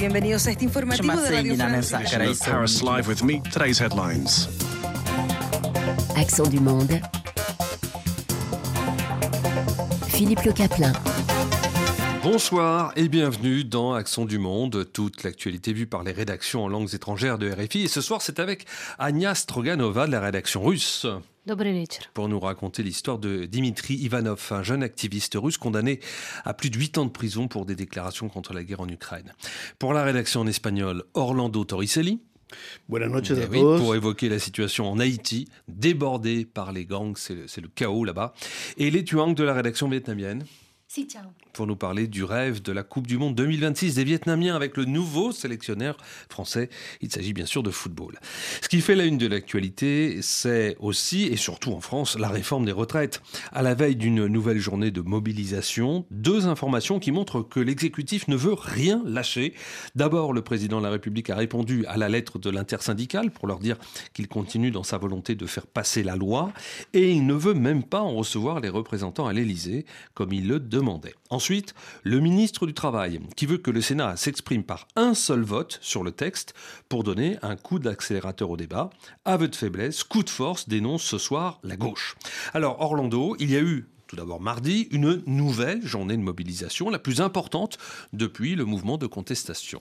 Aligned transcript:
Bienvenidos 0.00 0.46
a 0.46 0.52
este 0.52 0.64
informativo 0.64 1.20
de 1.20 1.28
Radio 1.28 1.56
France. 1.56 1.94
Paris 2.50 2.80
Live 2.82 3.06
with 3.06 3.22
me. 3.22 3.42
Today's 3.52 3.78
headlines. 3.78 4.48
Accent 6.16 6.48
du 6.48 6.58
monde. 6.58 7.02
Philippe 10.08 10.42
Le 10.46 10.54
Caplin. 10.54 10.94
Bonsoir 12.22 12.94
et 12.96 13.10
bienvenue 13.10 13.62
dans 13.62 13.92
Accent 13.92 14.24
du 14.24 14.38
Monde, 14.38 14.90
toute 14.90 15.22
l'actualité 15.22 15.74
vue 15.74 15.86
par 15.86 16.02
les 16.02 16.12
rédactions 16.12 16.64
en 16.64 16.68
langues 16.68 16.94
étrangères 16.94 17.36
de 17.36 17.50
RFI. 17.50 17.82
Et 17.82 17.88
ce 17.88 18.00
soir, 18.00 18.22
c'est 18.22 18.40
avec 18.40 18.64
Anya 18.98 19.34
Stroganova 19.34 20.06
de 20.06 20.12
la 20.12 20.20
rédaction 20.20 20.62
russe. 20.62 21.06
Pour 22.14 22.28
nous 22.28 22.38
raconter 22.38 22.82
l'histoire 22.82 23.18
de 23.18 23.44
Dimitri 23.46 23.94
Ivanov, 23.94 24.46
un 24.50 24.62
jeune 24.62 24.82
activiste 24.82 25.34
russe 25.36 25.56
condamné 25.58 26.00
à 26.44 26.54
plus 26.54 26.70
de 26.70 26.78
8 26.78 26.98
ans 26.98 27.04
de 27.06 27.10
prison 27.10 27.48
pour 27.48 27.64
des 27.66 27.74
déclarations 27.74 28.28
contre 28.28 28.52
la 28.52 28.62
guerre 28.62 28.80
en 28.80 28.88
Ukraine. 28.88 29.32
Pour 29.78 29.92
la 29.92 30.04
rédaction 30.04 30.42
en 30.42 30.46
espagnol, 30.46 31.04
Orlando 31.14 31.64
Torricelli. 31.64 32.20
Buenas 32.88 33.08
noches 33.08 33.30
Eh 33.36 33.42
a 33.44 33.46
oui, 33.48 33.58
todos. 33.60 33.78
pour 33.78 33.94
évoquer 33.94 34.28
la 34.28 34.38
situation 34.38 34.90
en 34.90 34.98
Haïti, 34.98 35.48
débordée 35.68 36.44
par 36.44 36.72
les 36.72 36.84
gangs, 36.84 37.16
c'est 37.16 37.34
le, 37.34 37.46
c'est 37.48 37.60
le 37.60 37.68
chaos 37.68 38.04
là-bas. 38.04 38.34
Et 38.76 38.90
les 38.90 39.04
Tuang 39.04 39.34
de 39.34 39.44
la 39.44 39.54
rédaction 39.54 39.88
vietnamienne 39.88 40.44
Si, 40.88 41.04
ciao. 41.06 41.26
Pour 41.52 41.66
nous 41.66 41.76
parler 41.76 42.06
du 42.06 42.24
rêve 42.24 42.62
de 42.62 42.72
la 42.72 42.82
Coupe 42.82 43.06
du 43.06 43.18
Monde 43.18 43.34
2026 43.34 43.94
des 43.94 44.04
Vietnamiens 44.04 44.54
avec 44.56 44.76
le 44.76 44.84
nouveau 44.84 45.32
sélectionneur 45.32 45.96
français. 46.28 46.70
Il 47.00 47.10
s'agit 47.10 47.32
bien 47.32 47.46
sûr 47.46 47.62
de 47.62 47.70
football. 47.70 48.18
Ce 48.62 48.68
qui 48.68 48.80
fait 48.80 48.94
la 48.94 49.04
une 49.04 49.18
de 49.18 49.26
l'actualité, 49.26 50.18
c'est 50.22 50.76
aussi 50.80 51.24
et 51.24 51.36
surtout 51.36 51.72
en 51.72 51.80
France 51.80 52.18
la 52.18 52.28
réforme 52.28 52.64
des 52.64 52.72
retraites. 52.72 53.22
À 53.52 53.62
la 53.62 53.74
veille 53.74 53.96
d'une 53.96 54.26
nouvelle 54.26 54.58
journée 54.58 54.90
de 54.90 55.00
mobilisation, 55.00 56.06
deux 56.10 56.46
informations 56.46 56.98
qui 56.98 57.12
montrent 57.12 57.42
que 57.42 57.60
l'exécutif 57.60 58.28
ne 58.28 58.36
veut 58.36 58.54
rien 58.54 59.02
lâcher. 59.04 59.54
D'abord, 59.94 60.32
le 60.32 60.42
président 60.42 60.78
de 60.78 60.84
la 60.84 60.90
République 60.90 61.30
a 61.30 61.36
répondu 61.36 61.84
à 61.86 61.96
la 61.96 62.08
lettre 62.08 62.38
de 62.38 62.50
l'intersyndicale 62.50 63.30
pour 63.30 63.46
leur 63.46 63.58
dire 63.58 63.76
qu'il 64.12 64.28
continue 64.28 64.70
dans 64.70 64.82
sa 64.82 64.98
volonté 64.98 65.34
de 65.34 65.46
faire 65.46 65.66
passer 65.66 66.02
la 66.02 66.16
loi 66.16 66.52
et 66.92 67.10
il 67.10 67.26
ne 67.26 67.34
veut 67.34 67.54
même 67.54 67.82
pas 67.82 68.00
en 68.00 68.14
recevoir 68.14 68.60
les 68.60 68.68
représentants 68.68 69.26
à 69.26 69.32
l'Élysée 69.32 69.84
comme 70.14 70.32
il 70.32 70.48
le 70.48 70.60
demandait. 70.60 71.14
Ensuite, 71.40 71.72
le 72.02 72.20
ministre 72.20 72.66
du 72.66 72.74
Travail 72.74 73.18
qui 73.34 73.46
veut 73.46 73.56
que 73.56 73.70
le 73.70 73.80
Sénat 73.80 74.14
s'exprime 74.18 74.62
par 74.62 74.86
un 74.94 75.14
seul 75.14 75.40
vote 75.40 75.78
sur 75.80 76.04
le 76.04 76.12
texte 76.12 76.52
pour 76.90 77.02
donner 77.02 77.38
un 77.40 77.56
coup 77.56 77.78
d'accélérateur 77.78 78.50
au 78.50 78.58
débat. 78.58 78.90
Aveu 79.24 79.48
de 79.48 79.56
faiblesse, 79.56 80.04
coup 80.04 80.22
de 80.22 80.28
force 80.28 80.68
dénonce 80.68 81.02
ce 81.02 81.16
soir 81.16 81.58
la 81.62 81.76
gauche. 81.76 82.14
Alors 82.52 82.82
Orlando, 82.82 83.36
il 83.38 83.50
y 83.50 83.56
a 83.56 83.60
eu 83.62 83.86
tout 84.06 84.16
d'abord 84.16 84.42
mardi, 84.42 84.86
une 84.90 85.22
nouvelle 85.24 85.80
journée 85.86 86.18
de 86.18 86.22
mobilisation, 86.22 86.90
la 86.90 86.98
plus 86.98 87.22
importante 87.22 87.78
depuis 88.12 88.54
le 88.54 88.66
mouvement 88.66 88.98
de 88.98 89.06
contestation. 89.06 89.80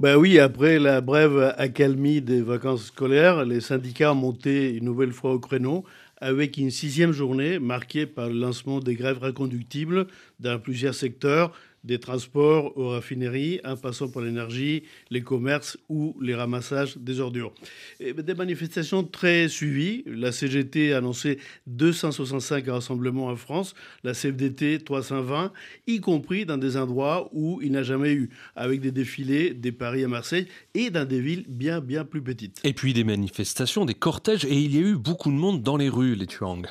Ben 0.00 0.16
oui, 0.16 0.38
après 0.38 0.78
la 0.78 1.00
brève 1.00 1.54
accalmie 1.56 2.20
des 2.20 2.42
vacances 2.42 2.86
scolaires, 2.86 3.46
les 3.46 3.62
syndicats 3.62 4.12
ont 4.12 4.16
monté 4.16 4.74
une 4.74 4.84
nouvelle 4.84 5.12
fois 5.12 5.32
au 5.32 5.38
créneau 5.38 5.84
avec 6.20 6.56
une 6.56 6.70
sixième 6.70 7.12
journée 7.12 7.58
marquée 7.58 8.06
par 8.06 8.28
le 8.28 8.38
lancement 8.38 8.80
des 8.80 8.94
grèves 8.94 9.18
reconductibles 9.18 10.06
dans 10.38 10.58
plusieurs 10.58 10.94
secteurs, 10.94 11.52
des 11.84 11.98
transports 11.98 12.76
aux 12.76 12.90
raffineries, 12.90 13.60
en 13.64 13.76
passant 13.76 14.08
par 14.08 14.22
l'énergie, 14.22 14.82
les 15.10 15.22
commerces 15.22 15.78
ou 15.88 16.16
les 16.20 16.34
ramassages 16.34 16.96
des 16.96 17.20
ordures. 17.20 17.52
Et 17.98 18.12
des 18.12 18.34
manifestations 18.34 19.04
très 19.04 19.48
suivies. 19.48 20.04
La 20.06 20.32
CGT 20.32 20.92
a 20.92 20.98
annoncé 20.98 21.38
265 21.66 22.66
rassemblements 22.68 23.26
en 23.26 23.36
France, 23.36 23.74
la 24.04 24.12
CFDT 24.12 24.80
320, 24.80 25.52
y 25.86 26.00
compris 26.00 26.46
dans 26.46 26.58
des 26.58 26.76
endroits 26.76 27.30
où 27.32 27.60
il 27.62 27.72
n'a 27.72 27.82
jamais 27.82 28.12
eu, 28.12 28.30
avec 28.56 28.80
des 28.80 28.92
défilés 28.92 29.54
des 29.54 29.72
Paris 29.72 30.04
à 30.04 30.08
Marseille 30.08 30.46
et 30.74 30.90
dans 30.90 31.06
des 31.06 31.20
villes 31.20 31.44
bien, 31.48 31.80
bien 31.80 32.04
plus 32.04 32.22
petites. 32.22 32.60
Et 32.64 32.72
puis 32.72 32.92
des 32.92 33.04
manifestations, 33.04 33.84
des 33.84 33.94
cortèges, 33.94 34.44
et 34.44 34.56
il 34.56 34.74
y 34.74 34.78
a 34.78 34.82
eu 34.82 34.96
beaucoup 34.96 35.30
de 35.30 35.36
monde 35.36 35.62
dans 35.62 35.76
les 35.76 35.88
rues, 35.88 36.14
les 36.14 36.26
Tuang. 36.26 36.62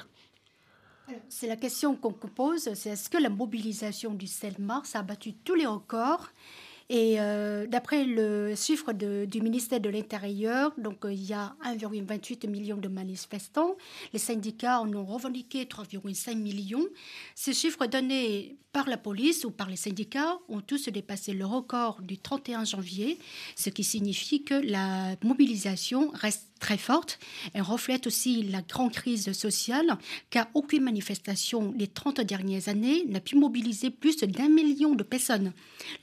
C'est 1.30 1.48
la 1.48 1.56
question 1.56 1.96
qu'on 1.96 2.12
pose, 2.12 2.74
c'est 2.74 2.90
est-ce 2.90 3.10
que 3.10 3.18
la 3.18 3.30
mobilisation 3.30 4.14
du 4.14 4.28
7 4.28 4.60
mars 4.60 4.96
a 4.96 5.02
battu 5.02 5.34
tous 5.34 5.56
les 5.56 5.66
records? 5.66 6.30
Et 6.92 7.20
euh, 7.20 7.68
d'après 7.68 8.04
le 8.04 8.56
chiffre 8.56 8.94
du 8.94 9.42
ministère 9.42 9.80
de 9.80 9.90
l'Intérieur, 9.90 10.74
donc 10.80 11.06
euh, 11.06 11.14
il 11.14 11.24
y 11.24 11.34
a 11.34 11.56
1,28 11.64 12.50
million 12.50 12.78
de 12.78 12.88
manifestants. 12.88 13.76
Les 14.12 14.18
syndicats 14.18 14.82
en 14.82 14.92
ont 14.96 15.06
revendiqué 15.06 15.66
3,5 15.66 16.36
millions. 16.36 16.88
Ces 17.36 17.54
chiffres 17.54 17.86
donnés 17.86 18.58
par 18.74 18.90
la 18.90 18.98
police 18.98 19.46
ou 19.46 19.52
par 19.52 19.70
les 19.70 19.76
syndicats 19.76 20.40
ont 20.48 20.62
tous 20.62 20.90
dépassé 20.90 21.34
le 21.34 21.46
record 21.46 22.02
du 22.02 22.18
31 22.18 22.66
janvier, 22.66 23.20
ce 23.56 23.70
qui 23.70 23.84
signifie 23.84 24.44
que 24.44 24.56
la 24.56 25.16
mobilisation 25.24 26.10
reste 26.16 26.49
très 26.60 26.78
forte. 26.78 27.20
Elle 27.54 27.62
reflète 27.62 28.08
aussi 28.08 28.44
la 28.44 28.62
grande 28.62 28.92
crise 28.92 29.32
sociale, 29.34 29.98
car 30.30 30.48
aucune 30.54 30.84
manifestation 30.84 31.74
les 31.78 31.88
30 31.88 32.22
dernières 32.22 32.70
années 32.70 33.06
n'a 33.08 33.20
pu 33.20 33.36
mobiliser 33.36 33.90
plus 33.90 34.18
d'un 34.18 34.50
million 34.50 34.96
de 34.96 35.04
personnes. 35.04 35.54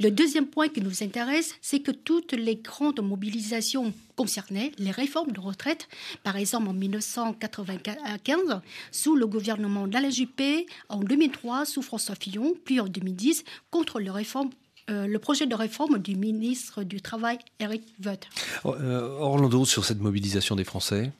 Le 0.00 0.11
deuxième 0.11 0.47
point 0.47 0.69
qui 0.69 0.81
nous 0.81 1.03
intéresse, 1.03 1.55
c'est 1.61 1.81
que 1.81 1.93
toutes 1.93 2.33
les 2.33 2.56
grandes 2.56 3.00
mobilisations 3.00 3.93
concernaient 4.16 4.72
les 4.78 4.91
réformes 4.91 5.33
de 5.33 5.41
retraite, 5.41 5.89
par 6.22 6.37
exemple 6.37 6.69
en 6.69 6.72
1995, 6.72 8.61
sous 8.91 9.15
le 9.15 9.27
gouvernement 9.27 9.87
d'Alain 9.87 10.11
Juppé, 10.11 10.66
en 10.89 11.00
2003 11.00 11.66
sous 11.66 11.83
François 11.83 12.15
Fillon, 12.15 12.55
puis 12.65 12.81
en 12.81 12.87
2010 12.87 13.45
contre 13.71 14.00
le, 14.00 14.11
réforme, 14.11 14.50
euh, 14.91 15.07
le 15.07 15.19
projet 15.19 15.47
de 15.47 15.55
réforme 15.55 15.99
du 15.99 16.15
ministre 16.17 16.83
du 16.85 17.01
Travail, 17.03 17.39
Eric 17.61 17.83
Woerth. 18.05 18.29
Euh, 18.67 19.09
Orlando, 19.19 19.65
sur 19.65 19.85
cette 19.85 20.01
mobilisation 20.01 20.55
des 20.57 20.65
Français 20.65 21.13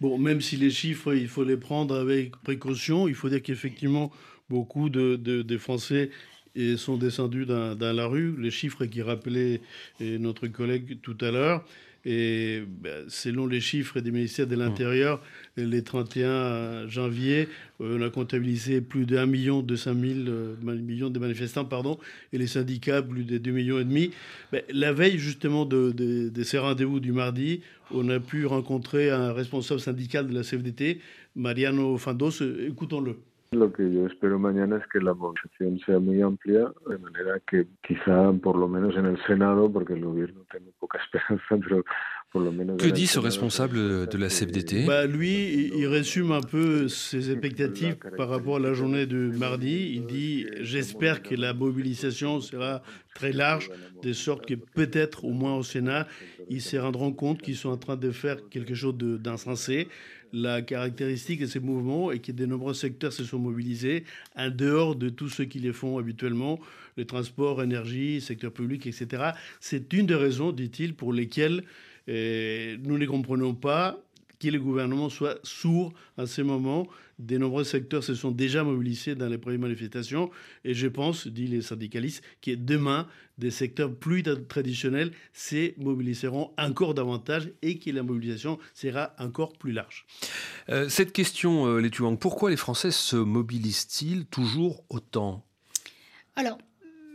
Bon, 0.00 0.18
même 0.18 0.40
si 0.40 0.56
les 0.56 0.70
chiffres, 0.70 1.14
il 1.14 1.28
faut 1.28 1.44
les 1.44 1.56
prendre 1.56 1.94
avec 1.96 2.32
précaution, 2.42 3.06
il 3.08 3.14
faut 3.14 3.28
dire 3.28 3.42
qu'effectivement, 3.42 4.10
beaucoup 4.50 4.88
de, 4.88 5.16
de- 5.16 5.42
des 5.42 5.58
Français 5.58 6.10
eh, 6.56 6.76
sont 6.76 6.96
descendus 6.96 7.46
dans, 7.46 7.74
dans 7.76 7.92
la 7.94 8.06
rue. 8.06 8.34
Les 8.40 8.50
chiffres 8.50 8.84
qui 8.86 9.00
rappelait 9.02 9.60
eh, 10.00 10.18
notre 10.18 10.48
collègue 10.48 10.98
tout 11.02 11.16
à 11.20 11.30
l'heure. 11.30 11.64
Et 12.04 12.62
ben, 12.66 13.04
selon 13.08 13.46
les 13.46 13.60
chiffres 13.60 14.00
des 14.00 14.10
ministères 14.10 14.46
de 14.48 14.56
l'Intérieur, 14.56 15.22
les 15.56 15.82
31 15.82 16.88
janvier, 16.88 17.48
euh, 17.80 17.96
on 17.98 18.02
a 18.02 18.10
comptabilisé 18.10 18.80
plus 18.80 19.06
de 19.06 19.16
1 19.16 19.26
million 19.26 19.62
200 19.62 19.94
000 19.94 20.14
euh, 20.28 20.54
millions 20.62 21.10
de 21.10 21.18
manifestants, 21.20 21.64
pardon, 21.64 21.98
et 22.32 22.38
les 22.38 22.48
syndicats 22.48 23.02
plus 23.02 23.24
de 23.24 23.38
2 23.38 23.50
millions 23.52 23.78
et 23.78 23.84
demi. 23.84 24.10
Ben, 24.50 24.62
la 24.72 24.92
veille 24.92 25.18
justement 25.18 25.64
de, 25.64 25.92
de- 25.92 26.28
de 26.28 26.42
ces 26.42 26.58
rendez-vous 26.58 26.98
du 27.00 27.12
mardi, 27.12 27.60
on 27.92 28.08
a 28.08 28.18
pu 28.18 28.46
rencontrer 28.46 29.10
un 29.10 29.32
responsable 29.32 29.78
syndical 29.80 30.26
de 30.26 30.34
la 30.34 30.42
CFDT, 30.42 30.98
Mariano 31.36 31.96
Fandos. 31.98 32.42
Écoutons-le. 32.66 33.16
Lo 33.52 33.70
que 33.70 33.82
yo 33.92 34.06
espero 34.06 34.38
mañana 34.38 34.78
es 34.78 34.82
que 34.90 34.98
la 34.98 35.12
movilización 35.12 35.78
sea 35.84 35.98
muy 35.98 36.22
amplia, 36.22 36.72
de 36.88 36.96
manera 36.96 37.38
que 37.46 37.66
quizá 37.86 38.32
por 38.42 38.56
lo 38.56 38.66
menos 38.66 38.96
en 38.96 39.04
el 39.04 39.18
Senado, 39.26 39.70
porque 39.70 39.92
el 39.92 40.00
gobierno 40.02 40.40
tiene 40.50 40.68
poca 40.80 40.98
esperanza, 41.04 41.58
pero 41.62 41.84
por 42.32 42.42
lo 42.42 42.50
menos... 42.50 42.78
Que 42.82 42.90
dit 42.92 43.06
ce 43.06 43.20
responsable 43.20 44.06
de 44.06 44.18
la 44.18 44.28
CFDT 44.28 44.86
Bah, 44.86 45.04
lui, 45.04 45.70
il- 45.76 45.86
résume 45.86 46.32
un 46.32 46.40
peu 46.40 46.88
ses 46.88 47.30
expectatives 47.30 47.96
par 48.16 48.30
rapport 48.30 48.56
à 48.56 48.60
la 48.60 48.72
journée 48.72 49.04
de 49.04 49.30
mardi. 49.36 49.92
Il 49.96 50.06
dit 50.06 50.46
J'espère 50.62 51.22
que 51.22 51.34
la 51.34 51.52
mobilisation 51.52 52.40
sera 52.40 52.82
très 53.14 53.32
large, 53.32 53.70
de 54.02 54.14
sorte 54.14 54.46
que 54.46 54.54
peut-être, 54.54 55.26
au 55.26 55.32
moins 55.32 55.56
au 55.56 55.62
Sénat, 55.62 56.06
ils 56.48 56.62
se 56.62 56.78
rendront 56.78 57.12
compte 57.12 57.42
qu'ils 57.42 57.56
sont 57.56 57.68
en 57.68 57.76
train 57.76 57.96
de 57.98 58.10
faire 58.12 58.48
quelque 58.48 58.74
chose 58.74 58.96
d'insensé. 58.96 59.88
La 60.32 60.62
caractéristique 60.62 61.40
de 61.40 61.46
ces 61.46 61.60
mouvements 61.60 62.10
est 62.10 62.20
que 62.20 62.32
de 62.32 62.46
nombreux 62.46 62.72
secteurs 62.72 63.12
se 63.12 63.22
sont 63.22 63.38
mobilisés 63.38 64.04
en 64.34 64.48
dehors 64.48 64.96
de 64.96 65.10
tous 65.10 65.28
ceux 65.28 65.44
qui 65.44 65.58
les 65.58 65.74
font 65.74 65.98
habituellement, 65.98 66.58
le 66.96 67.04
transport, 67.04 67.62
énergie, 67.62 68.20
secteur 68.20 68.50
public, 68.50 68.86
etc. 68.86 69.32
C'est 69.60 69.92
une 69.92 70.06
des 70.06 70.14
raisons, 70.14 70.52
dit-il, 70.52 70.94
pour 70.94 71.12
lesquelles 71.12 71.64
euh, 72.08 72.76
nous 72.82 72.96
ne 72.96 73.06
comprenons 73.06 73.54
pas 73.54 74.02
que 74.42 74.48
le 74.48 74.58
gouvernement 74.58 75.08
soit 75.08 75.38
sourd 75.44 75.92
à 76.16 76.26
ce 76.26 76.42
moment. 76.42 76.86
De 77.18 77.38
nombreux 77.38 77.62
secteurs 77.62 78.02
se 78.02 78.14
sont 78.14 78.32
déjà 78.32 78.64
mobilisés 78.64 79.14
dans 79.14 79.28
les 79.28 79.38
premières 79.38 79.60
manifestations 79.60 80.30
et 80.64 80.74
je 80.74 80.88
pense, 80.88 81.28
dit 81.28 81.46
les 81.46 81.62
syndicalistes, 81.62 82.22
que 82.40 82.50
demain, 82.56 83.06
des 83.38 83.52
secteurs 83.52 83.94
plus 83.94 84.22
tra- 84.22 84.44
traditionnels 84.46 85.12
se 85.32 85.78
mobiliseront 85.80 86.50
encore 86.58 86.94
davantage 86.94 87.50
et 87.62 87.78
que 87.78 87.90
la 87.90 88.02
mobilisation 88.02 88.58
sera 88.74 89.14
encore 89.18 89.52
plus 89.52 89.72
large. 89.72 90.04
Euh, 90.68 90.88
Cette 90.88 91.12
question, 91.12 91.66
euh, 91.66 91.78
les 91.80 91.90
Tuang, 91.90 92.16
pourquoi 92.16 92.50
les 92.50 92.56
Français 92.56 92.90
se 92.90 93.16
mobilisent-ils 93.16 94.26
toujours 94.26 94.84
autant? 94.88 95.44
Alors, 96.34 96.58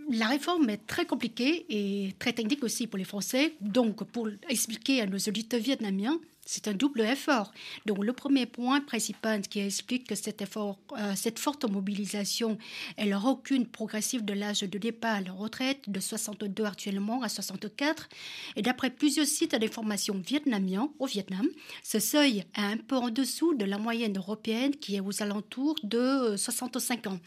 la 0.10 0.28
réforme 0.28 0.70
est 0.70 0.88
très 0.88 1.06
compliquée 1.06 1.66
et 1.68 2.14
très 2.18 2.32
technique 2.32 2.64
aussi 2.64 2.88
pour 2.88 2.98
les 2.98 3.04
Français. 3.04 3.56
Donc, 3.60 4.06
pour 4.12 4.30
expliquer 4.48 5.02
à 5.02 5.06
nos 5.06 5.18
auditeurs 5.18 5.60
vietnamiens, 5.60 6.18
c'est 6.48 6.68
un 6.70 6.74
double 6.74 7.02
effort. 7.02 7.52
Donc 7.86 8.04
le 8.04 8.14
premier 8.14 8.46
point 8.46 8.80
principal 8.80 9.42
qui 9.42 9.60
explique 9.60 10.08
que 10.08 10.14
euh, 10.14 11.14
cette 11.16 11.40
forte 11.40 11.70
mobilisation 11.70 12.58
est 12.98 13.06
le 13.06 13.18
recul 13.18 13.68
progressif 13.68 14.24
de 14.24 14.34
l'âge 14.34 14.62
de 14.62 14.78
départ 14.78 15.16
à 15.16 15.22
la 15.22 15.34
retraite 15.34 15.90
de 15.90 16.00
62 16.00 16.64
actuellement 16.64 17.22
à 17.22 17.30
64. 17.30 18.08
Et 18.56 18.62
d'après 18.62 18.90
plusieurs 18.90 19.28
sites 19.28 19.56
d'information 19.56 20.16
vietnamiens 20.26 20.90
au 21.00 21.06
Vietnam, 21.06 21.46
ce 21.84 22.00
seuil 22.00 22.40
est 22.40 22.62
un 22.62 22.78
peu 22.78 22.96
en 22.96 23.10
dessous 23.10 23.54
de 23.54 23.66
la 23.66 23.78
moyenne 23.78 24.18
européenne 24.18 24.72
qui 24.76 24.96
est 24.96 25.02
aux 25.02 25.22
alentours 25.22 25.76
de 25.84 26.36
65 26.38 27.08
ans. 27.08 27.20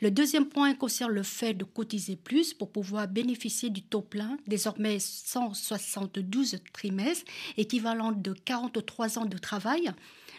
Le 0.00 0.10
deuxième 0.10 0.46
point 0.46 0.74
concerne 0.74 1.12
le 1.12 1.22
fait 1.22 1.52
de 1.52 1.64
cotiser 1.64 2.16
plus 2.16 2.54
pour 2.54 2.70
pouvoir 2.70 3.06
bénéficier 3.06 3.68
du 3.68 3.82
taux 3.82 4.00
plein, 4.00 4.38
désormais 4.46 4.98
172 4.98 6.56
trimestres, 6.72 7.30
équivalent 7.58 8.12
de 8.12 8.32
40 8.32 8.61
43 8.70 9.18
ans 9.18 9.26
de 9.26 9.38
travail, 9.38 9.90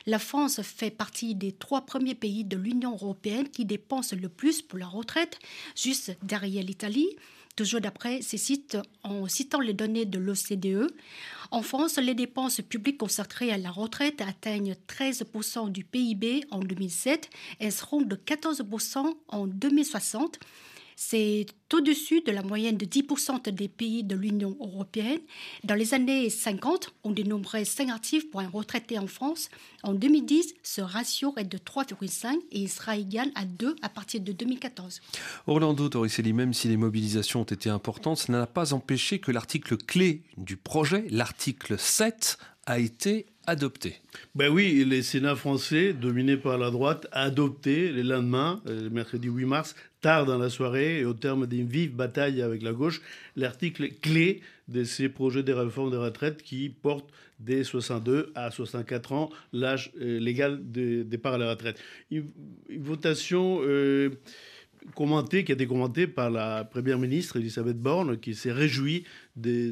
la 0.05 0.19
France 0.19 0.61
fait 0.61 0.91
partie 0.91 1.35
des 1.35 1.51
trois 1.51 1.85
premiers 1.85 2.15
pays 2.15 2.45
de 2.45 2.57
l'Union 2.57 2.93
européenne 2.93 3.49
qui 3.49 3.65
dépensent 3.65 4.15
le 4.15 4.29
plus 4.29 4.61
pour 4.61 4.79
la 4.79 4.87
retraite, 4.87 5.39
juste 5.75 6.15
derrière 6.23 6.63
l'Italie. 6.63 7.09
Toujours 7.55 7.81
d'après 7.81 8.21
ces 8.21 8.37
sites, 8.37 8.77
en 9.03 9.27
citant 9.27 9.59
les 9.59 9.73
données 9.73 10.05
de 10.05 10.17
l'OCDE, 10.17 10.91
en 11.51 11.61
France, 11.61 11.97
les 11.97 12.15
dépenses 12.15 12.61
publiques 12.61 12.97
consacrées 12.97 13.51
à 13.51 13.57
la 13.57 13.69
retraite 13.69 14.21
atteignent 14.21 14.75
13% 14.87 15.69
du 15.69 15.83
PIB 15.83 16.45
en 16.49 16.59
2007 16.59 17.29
et 17.59 17.69
seront 17.69 18.01
de 18.01 18.15
14% 18.15 19.05
en 19.27 19.47
2060. 19.47 20.39
C'est 20.95 21.45
au-dessus 21.73 22.21
de 22.21 22.31
la 22.31 22.43
moyenne 22.43 22.77
de 22.77 22.85
10% 22.85 23.49
des 23.49 23.67
pays 23.67 24.03
de 24.03 24.15
l'Union 24.15 24.55
européenne. 24.59 25.19
Dans 25.63 25.75
les 25.75 25.93
années 25.93 26.29
50, 26.29 26.93
on 27.03 27.11
dénombrait 27.11 27.65
5 27.65 27.89
actifs 27.89 28.29
pour 28.29 28.41
un 28.41 28.47
retraité 28.47 28.99
en 28.99 29.07
France. 29.07 29.49
En 29.81 29.93
2010, 29.93 30.53
ce 30.61 30.81
ratio 30.81 31.33
est 31.37 31.45
de 31.45 31.57
3,5 31.57 32.35
et 32.51 32.59
il 32.59 32.69
sera 32.69 32.95
égal 32.97 33.31
à 33.35 33.45
2 33.45 33.75
à 33.81 33.89
partir 33.89 34.21
de 34.21 34.31
2014. 34.31 35.01
Orlando 35.47 35.89
Torricelli, 35.89 36.33
même 36.33 36.53
si 36.53 36.67
les 36.67 36.77
mobilisations 36.77 37.41
ont 37.41 37.45
été 37.45 37.69
importantes, 37.69 38.19
cela 38.19 38.39
n'a 38.39 38.47
pas 38.47 38.73
empêché 38.73 39.19
que 39.19 39.31
l'article 39.31 39.77
clé 39.77 40.21
du 40.37 40.57
projet, 40.57 41.05
l'article 41.09 41.79
7, 41.79 42.37
a 42.65 42.79
été 42.79 43.25
adopté. 43.45 43.95
Ben 44.35 44.49
oui, 44.49 44.85
le 44.85 45.01
Sénat 45.01 45.35
français, 45.35 45.93
dominé 45.93 46.37
par 46.37 46.57
la 46.57 46.71
droite, 46.71 47.07
a 47.11 47.23
adopté 47.23 47.91
le 47.91 48.01
lendemain, 48.01 48.61
le 48.65 48.89
mercredi 48.89 49.27
8 49.27 49.45
mars, 49.45 49.75
tard 50.03 50.25
dans 50.25 50.37
la 50.37 50.49
soirée 50.49 50.99
et 50.99 51.05
au 51.05 51.13
terme 51.13 51.47
d'une 51.47 51.65
vive 51.65 51.95
bataille 51.95 52.41
avec 52.41 52.61
la 52.61 52.73
gauche, 52.73 53.01
l'article 53.37 53.89
clé 54.01 54.41
de 54.67 54.83
ces 54.83 55.07
projets 55.07 55.43
de 55.43 55.53
réforme 55.53 55.91
des 55.91 55.97
retraites 55.97 56.43
qui 56.43 56.69
porte 56.69 57.05
des 57.39 57.63
62 57.63 58.31
à 58.35 58.51
64 58.51 59.13
ans 59.13 59.29
l'âge 59.53 59.91
euh, 60.01 60.19
légal 60.19 60.59
de 60.71 61.03
départ 61.03 61.35
à 61.35 61.37
la 61.37 61.49
retraite. 61.49 61.79
Une, 62.11 62.27
votation 62.79 63.59
euh, 63.63 64.09
commentée, 64.95 65.43
qui 65.43 65.51
a 65.51 65.55
été 65.55 65.67
commentée 65.67 66.07
par 66.07 66.29
la 66.29 66.63
première 66.63 66.99
ministre 66.99 67.37
Elisabeth 67.37 67.79
Borne, 67.79 68.17
qui 68.19 68.35
s'est 68.35 68.51
réjouie 68.51 69.03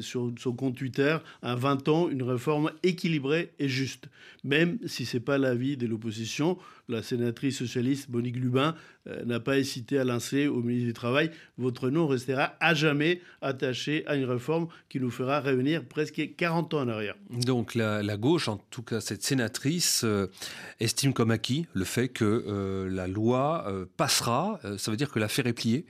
sur 0.00 0.32
son 0.38 0.52
compte 0.52 0.76
Twitter 0.76 1.16
en 1.42 1.54
20 1.54 1.88
ans 1.88 2.08
une 2.08 2.22
réforme 2.22 2.72
équilibrée 2.82 3.52
et 3.58 3.68
juste. 3.68 4.08
Même 4.44 4.78
si 4.86 5.04
ce 5.04 5.16
n'est 5.16 5.22
pas 5.22 5.38
l'avis 5.38 5.76
de 5.76 5.86
l'opposition, 5.86 6.58
la 6.88 7.02
sénatrice 7.02 7.58
socialiste 7.58 8.08
Monique 8.08 8.36
Lubin 8.36 8.74
euh, 9.06 9.24
n'a 9.24 9.38
pas 9.38 9.58
hésité 9.58 9.98
à 9.98 10.04
lancer 10.04 10.48
au 10.48 10.62
ministre 10.62 10.86
du 10.88 10.92
Travail 10.92 11.30
Votre 11.58 11.90
nom 11.90 12.06
restera 12.08 12.54
à 12.60 12.74
jamais 12.74 13.20
attaché 13.40 14.04
à 14.06 14.16
une 14.16 14.24
réforme 14.24 14.66
qui 14.88 14.98
nous 14.98 15.10
fera 15.10 15.40
revenir 15.40 15.84
presque 15.84 16.34
40 16.36 16.74
ans 16.74 16.80
en 16.80 16.88
arrière. 16.88 17.14
Donc 17.30 17.74
la, 17.76 18.16
gauche, 18.16 18.48
en 18.48 18.58
tout 18.70 18.82
cas 18.82 19.00
cette 19.00 19.22
sénatrice, 19.22 20.02
euh, 20.04 20.26
estime 20.80 21.12
comme 21.12 21.30
acquis 21.30 21.66
le 21.72 21.84
fait 21.84 22.08
que 22.08 22.24
euh, 22.24 22.90
la 22.90 23.06
loi 23.06 23.64
passera. 23.96 24.60
ça 24.76 24.90
veut 24.90 24.96
dire 24.96 25.01
que 25.10 25.18
l'affaire 25.18 25.46
est 25.46 25.52
pliée 25.52 25.86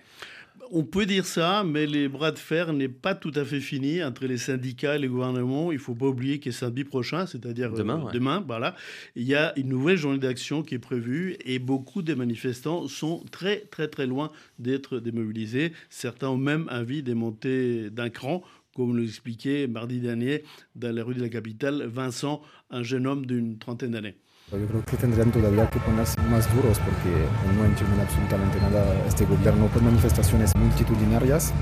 on 0.70 0.84
peut 0.84 1.06
dire 1.06 1.26
ça, 1.26 1.64
mais 1.64 1.86
les 1.86 2.08
bras 2.08 2.30
de 2.30 2.38
fer 2.38 2.72
n'est 2.72 2.88
pas 2.88 3.14
tout 3.14 3.32
à 3.34 3.44
fait 3.44 3.60
fini 3.60 4.02
entre 4.02 4.26
les 4.26 4.38
syndicats 4.38 4.96
et 4.96 4.98
les 4.98 5.08
gouvernements. 5.08 5.70
Il 5.70 5.78
faut 5.78 5.94
pas 5.94 6.06
oublier 6.06 6.40
que 6.40 6.50
samedi 6.50 6.84
prochain, 6.84 7.26
c'est-à-dire 7.26 7.72
demain, 7.72 8.06
euh, 8.06 8.10
demain, 8.10 8.42
voilà, 8.46 8.74
il 9.14 9.24
y 9.24 9.34
a 9.34 9.52
une 9.58 9.68
nouvelle 9.68 9.96
journée 9.96 10.18
d'action 10.18 10.62
qui 10.62 10.74
est 10.74 10.78
prévue 10.78 11.36
et 11.44 11.58
beaucoup 11.58 12.00
des 12.02 12.14
manifestants 12.14 12.88
sont 12.88 13.22
très 13.30 13.60
très 13.70 13.88
très 13.88 14.06
loin 14.06 14.30
d'être 14.58 14.98
démobilisés. 14.98 15.72
Certains 15.90 16.28
ont 16.28 16.38
même 16.38 16.68
envie 16.70 17.02
de 17.02 17.12
monter 17.12 17.90
d'un 17.90 18.10
cran 18.10 18.42
comme 18.74 18.96
l'expliquait 18.96 19.66
mardi 19.66 20.00
dernier 20.00 20.44
dans 20.76 20.94
la 20.94 21.04
rue 21.04 21.14
de 21.14 21.20
la 21.20 21.28
capitale 21.28 21.84
Vincent, 21.86 22.40
un 22.70 22.82
jeune 22.82 23.06
homme 23.06 23.26
d'une 23.26 23.58
trentaine 23.58 23.90
d'années. 23.90 24.16
Yo 24.52 24.66
creo 24.66 24.84
que 24.84 24.98
tendrían 24.98 25.32
todavía 25.32 25.68
que 25.70 25.78
ponerse 25.80 26.20
más 26.30 26.44
duros 26.54 26.78
porque 26.80 27.10
no 27.56 27.64
entienden 27.64 28.00
absolutamente 28.00 28.60
nada 28.60 28.84
este 29.06 29.24
gobierno 29.24 29.66
con 29.68 29.82
manifestaciones 29.82 30.54
multitudinarias. 30.56 31.54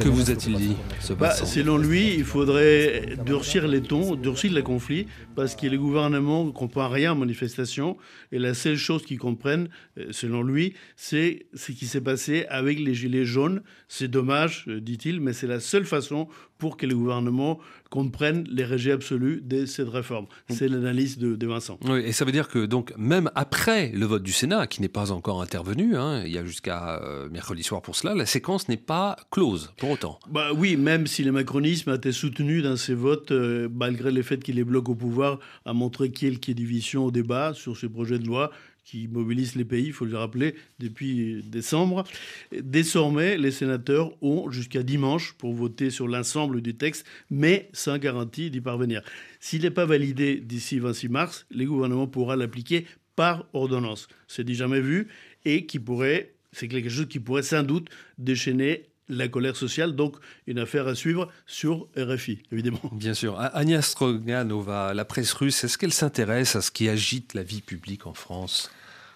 que 0.00 0.08
vous 0.08 0.30
a-t-il 0.30 0.56
dit 0.56 0.76
ce 1.00 1.12
bah, 1.12 1.30
Selon 1.30 1.78
lui, 1.78 2.14
il 2.14 2.24
faudrait 2.24 3.14
durcir 3.24 3.68
les 3.68 3.82
tons, 3.82 4.16
durcir 4.16 4.52
les 4.52 4.64
conflits, 4.64 5.06
parce 5.34 5.54
que 5.54 5.66
les 5.66 5.76
gouvernements 5.76 6.44
ne 6.44 6.50
comprennent 6.50 6.92
rien 6.92 7.12
en 7.12 7.16
manifestation. 7.16 7.96
Et 8.32 8.40
la 8.40 8.54
seule 8.54 8.76
chose 8.76 9.04
qu'ils 9.04 9.18
comprennent, 9.18 9.68
euh, 9.98 10.08
selon 10.10 10.42
lui, 10.42 10.74
c'est 10.96 11.46
ce 11.54 11.70
qui 11.72 11.86
s'est 11.86 12.00
passé 12.00 12.46
avec 12.48 12.80
les 12.80 12.94
Gilets 12.94 13.24
jaunes. 13.24 13.62
C'est 13.86 14.08
dommage, 14.08 14.64
euh, 14.66 14.80
dit-il, 14.80 15.20
mais 15.20 15.32
c'est 15.32 15.46
la 15.46 15.60
seule 15.60 15.84
façon 15.84 16.28
pour 16.58 16.76
que 16.76 16.86
les 16.86 16.94
gouvernements 16.94 17.58
comprennent 17.90 18.46
les 18.50 18.64
rejets 18.64 18.92
absolus 18.92 19.40
de 19.44 19.66
cette 19.66 19.88
réforme. 19.88 20.26
C'est 20.48 20.68
l'analyse 20.68 21.18
de, 21.18 21.46
Vincent. 21.46 21.78
Oui, 21.84 22.00
et 22.00 22.12
ça 22.12 22.24
veut 22.24 22.32
dire 22.32 22.48
que 22.48 22.66
donc 22.66 22.92
même 22.96 23.30
après 23.34 23.92
le 23.94 24.04
vote 24.06 24.22
du 24.22 24.32
Sénat, 24.32 24.66
qui 24.66 24.82
n'est 24.82 24.88
pas 24.88 25.12
encore 25.12 25.40
intervenu, 25.40 25.96
hein, 25.96 26.22
il 26.24 26.32
y 26.32 26.38
a 26.38 26.44
jusqu'à 26.44 27.00
euh, 27.02 27.28
mercredi 27.28 27.62
soir 27.62 27.82
pour 27.82 27.94
cela, 27.94 28.14
la 28.14 28.26
séquence 28.26 28.68
n'est 28.68 28.76
pas 28.76 29.16
close 29.30 29.72
pour 29.76 29.90
autant. 29.90 30.18
Bah 30.28 30.48
oui, 30.54 30.76
même 30.76 31.06
si 31.06 31.22
le 31.22 31.30
macronisme 31.30 31.90
a 31.90 31.94
été 31.94 32.10
soutenu 32.10 32.62
dans 32.62 32.76
ses 32.76 32.94
votes, 32.94 33.30
euh, 33.30 33.68
malgré 33.72 34.10
le 34.10 34.22
fait 34.22 34.42
qu'il 34.42 34.58
est 34.58 34.64
bloc 34.64 34.88
au 34.88 34.94
pouvoir, 34.94 35.38
a 35.64 35.72
montré 35.72 36.10
qu'il 36.10 36.32
y 36.32 36.50
a 36.50 36.54
division 36.54 37.06
au 37.06 37.10
débat 37.10 37.54
sur 37.54 37.76
ce 37.76 37.86
projet 37.86 38.18
de 38.18 38.26
loi 38.26 38.50
qui 38.86 39.08
mobilise 39.08 39.56
les 39.56 39.64
pays, 39.64 39.86
il 39.86 39.92
faut 39.92 40.04
le 40.04 40.16
rappeler, 40.16 40.54
depuis 40.78 41.42
décembre. 41.42 42.04
Désormais, 42.52 43.36
les 43.36 43.50
sénateurs 43.50 44.12
ont 44.22 44.48
jusqu'à 44.50 44.84
dimanche 44.84 45.34
pour 45.34 45.52
voter 45.54 45.90
sur 45.90 46.06
l'ensemble 46.06 46.62
du 46.62 46.76
texte, 46.76 47.04
mais 47.28 47.68
sans 47.72 47.98
garantie 47.98 48.48
d'y 48.48 48.60
parvenir. 48.60 49.02
S'il 49.40 49.62
n'est 49.62 49.72
pas 49.72 49.86
validé 49.86 50.36
d'ici 50.36 50.78
26 50.78 51.08
mars, 51.08 51.46
les 51.50 51.66
gouvernements 51.66 52.06
pourront 52.06 52.36
l'appliquer 52.36 52.86
par 53.16 53.46
ordonnance. 53.54 54.06
C'est 54.28 54.44
dit 54.44 54.54
jamais 54.54 54.80
vu 54.80 55.08
et 55.44 55.66
qui 55.66 55.80
pourrait, 55.80 56.34
c'est 56.52 56.68
quelque 56.68 56.88
chose 56.88 57.08
qui 57.08 57.18
pourrait 57.18 57.42
sans 57.42 57.64
doute 57.64 57.88
déchaîner 58.18 58.84
la 59.08 59.28
colère 59.28 59.56
sociale, 59.56 59.94
donc 59.94 60.16
une 60.46 60.58
affaire 60.58 60.86
à 60.86 60.94
suivre 60.94 61.30
sur 61.46 61.88
RFI, 61.96 62.42
évidemment. 62.52 62.80
Bien 62.92 63.14
sûr. 63.14 63.38
Agnès 63.38 63.86
Stroganova, 63.86 64.94
la 64.94 65.04
presse 65.04 65.32
russe, 65.32 65.64
est-ce 65.64 65.78
qu'elle 65.78 65.92
s'intéresse 65.92 66.56
à 66.56 66.62
ce 66.62 66.70
qui 66.70 66.88
agite 66.88 67.34
la 67.34 67.42
vie 67.42 67.62
publique 67.62 68.06
en 68.06 68.14
France? 68.14 68.70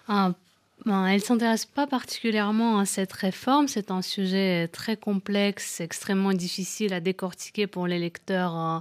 Ah, 0.07 0.33
ben, 0.85 1.05
elle 1.05 1.17
ne 1.17 1.19
s'intéresse 1.19 1.65
pas 1.65 1.85
particulièrement 1.85 2.79
à 2.79 2.85
cette 2.85 3.13
réforme. 3.13 3.67
C'est 3.67 3.91
un 3.91 4.01
sujet 4.01 4.67
très 4.67 4.97
complexe, 4.97 5.79
extrêmement 5.79 6.33
difficile 6.33 6.93
à 6.93 6.99
décortiquer 6.99 7.67
pour 7.67 7.85
les 7.85 7.99
lecteurs 7.99 8.57
euh, 8.57 8.79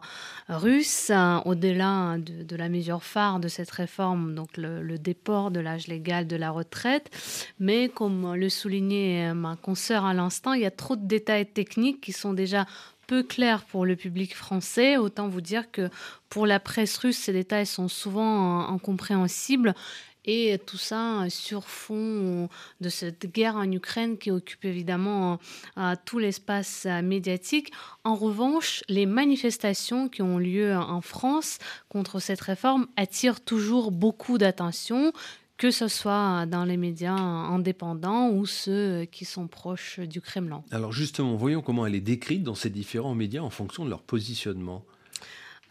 russes. 0.56 1.12
Au-delà 1.44 2.16
de, 2.18 2.56
la 2.56 2.68
mesure 2.70 3.02
phare 3.02 3.38
de 3.38 3.48
cette 3.48 3.70
réforme, 3.70 4.34
donc 4.34 4.56
le, 4.56 4.98
déport 4.98 5.50
de 5.50 5.60
l'âge 5.60 5.88
légal 5.88 6.26
de 6.26 6.36
la 6.36 6.50
retraite. 6.50 7.10
Mais 7.58 7.90
comme 7.90 8.34
le 8.34 8.48
soulignait 8.48 9.34
ma 9.34 9.56
consoeur 9.56 10.06
à 10.06 10.14
l'instant, 10.14 10.54
il 10.54 10.62
y 10.62 10.66
a 10.66 10.70
trop 10.70 10.96
de 10.96 11.06
détails 11.06 11.46
techniques 11.46 12.00
qui 12.00 12.12
sont 12.12 12.32
déjà 12.32 12.66
peu 13.10 13.24
clairs 13.24 13.64
pour 13.64 13.84
le 13.84 13.96
public 13.96 14.36
français. 14.36 14.96
Autant 14.96 15.26
vous 15.26 15.40
dire 15.40 15.72
que 15.72 15.90
pour 16.28 16.46
la 16.46 16.60
presse 16.60 16.96
russe, 16.96 17.18
ces 17.18 17.32
détails 17.32 17.66
sont 17.66 17.88
souvent 17.88 18.60
euh, 18.60 18.72
incompréhensibles 18.72 19.74
et 20.24 20.58
tout 20.66 20.76
ça 20.76 21.24
sur 21.28 21.64
fond 21.64 22.48
de 22.80 22.88
cette 22.88 23.32
guerre 23.32 23.56
en 23.56 23.70
Ukraine 23.70 24.18
qui 24.18 24.30
occupe 24.30 24.64
évidemment 24.64 25.38
euh, 25.78 25.94
tout 26.04 26.18
l'espace 26.18 26.86
médiatique. 27.02 27.72
En 28.04 28.14
revanche, 28.14 28.82
les 28.88 29.06
manifestations 29.06 30.08
qui 30.08 30.22
ont 30.22 30.38
lieu 30.38 30.76
en 30.76 31.00
France 31.00 31.58
contre 31.88 32.20
cette 32.20 32.40
réforme 32.40 32.86
attirent 32.96 33.40
toujours 33.40 33.90
beaucoup 33.90 34.38
d'attention 34.38 35.12
que 35.60 35.70
ce 35.70 35.88
soit 35.88 36.46
dans 36.46 36.64
les 36.64 36.78
médias 36.78 37.12
indépendants 37.12 38.30
ou 38.30 38.46
ceux 38.46 39.04
qui 39.04 39.26
sont 39.26 39.46
proches 39.46 40.00
du 40.00 40.22
Kremlin. 40.22 40.64
Alors 40.70 40.90
justement, 40.90 41.36
voyons 41.36 41.60
comment 41.60 41.84
elle 41.84 41.94
est 41.94 42.00
décrite 42.00 42.42
dans 42.42 42.54
ces 42.54 42.70
différents 42.70 43.14
médias 43.14 43.42
en 43.42 43.50
fonction 43.50 43.84
de 43.84 43.90
leur 43.90 44.00
positionnement. 44.00 44.86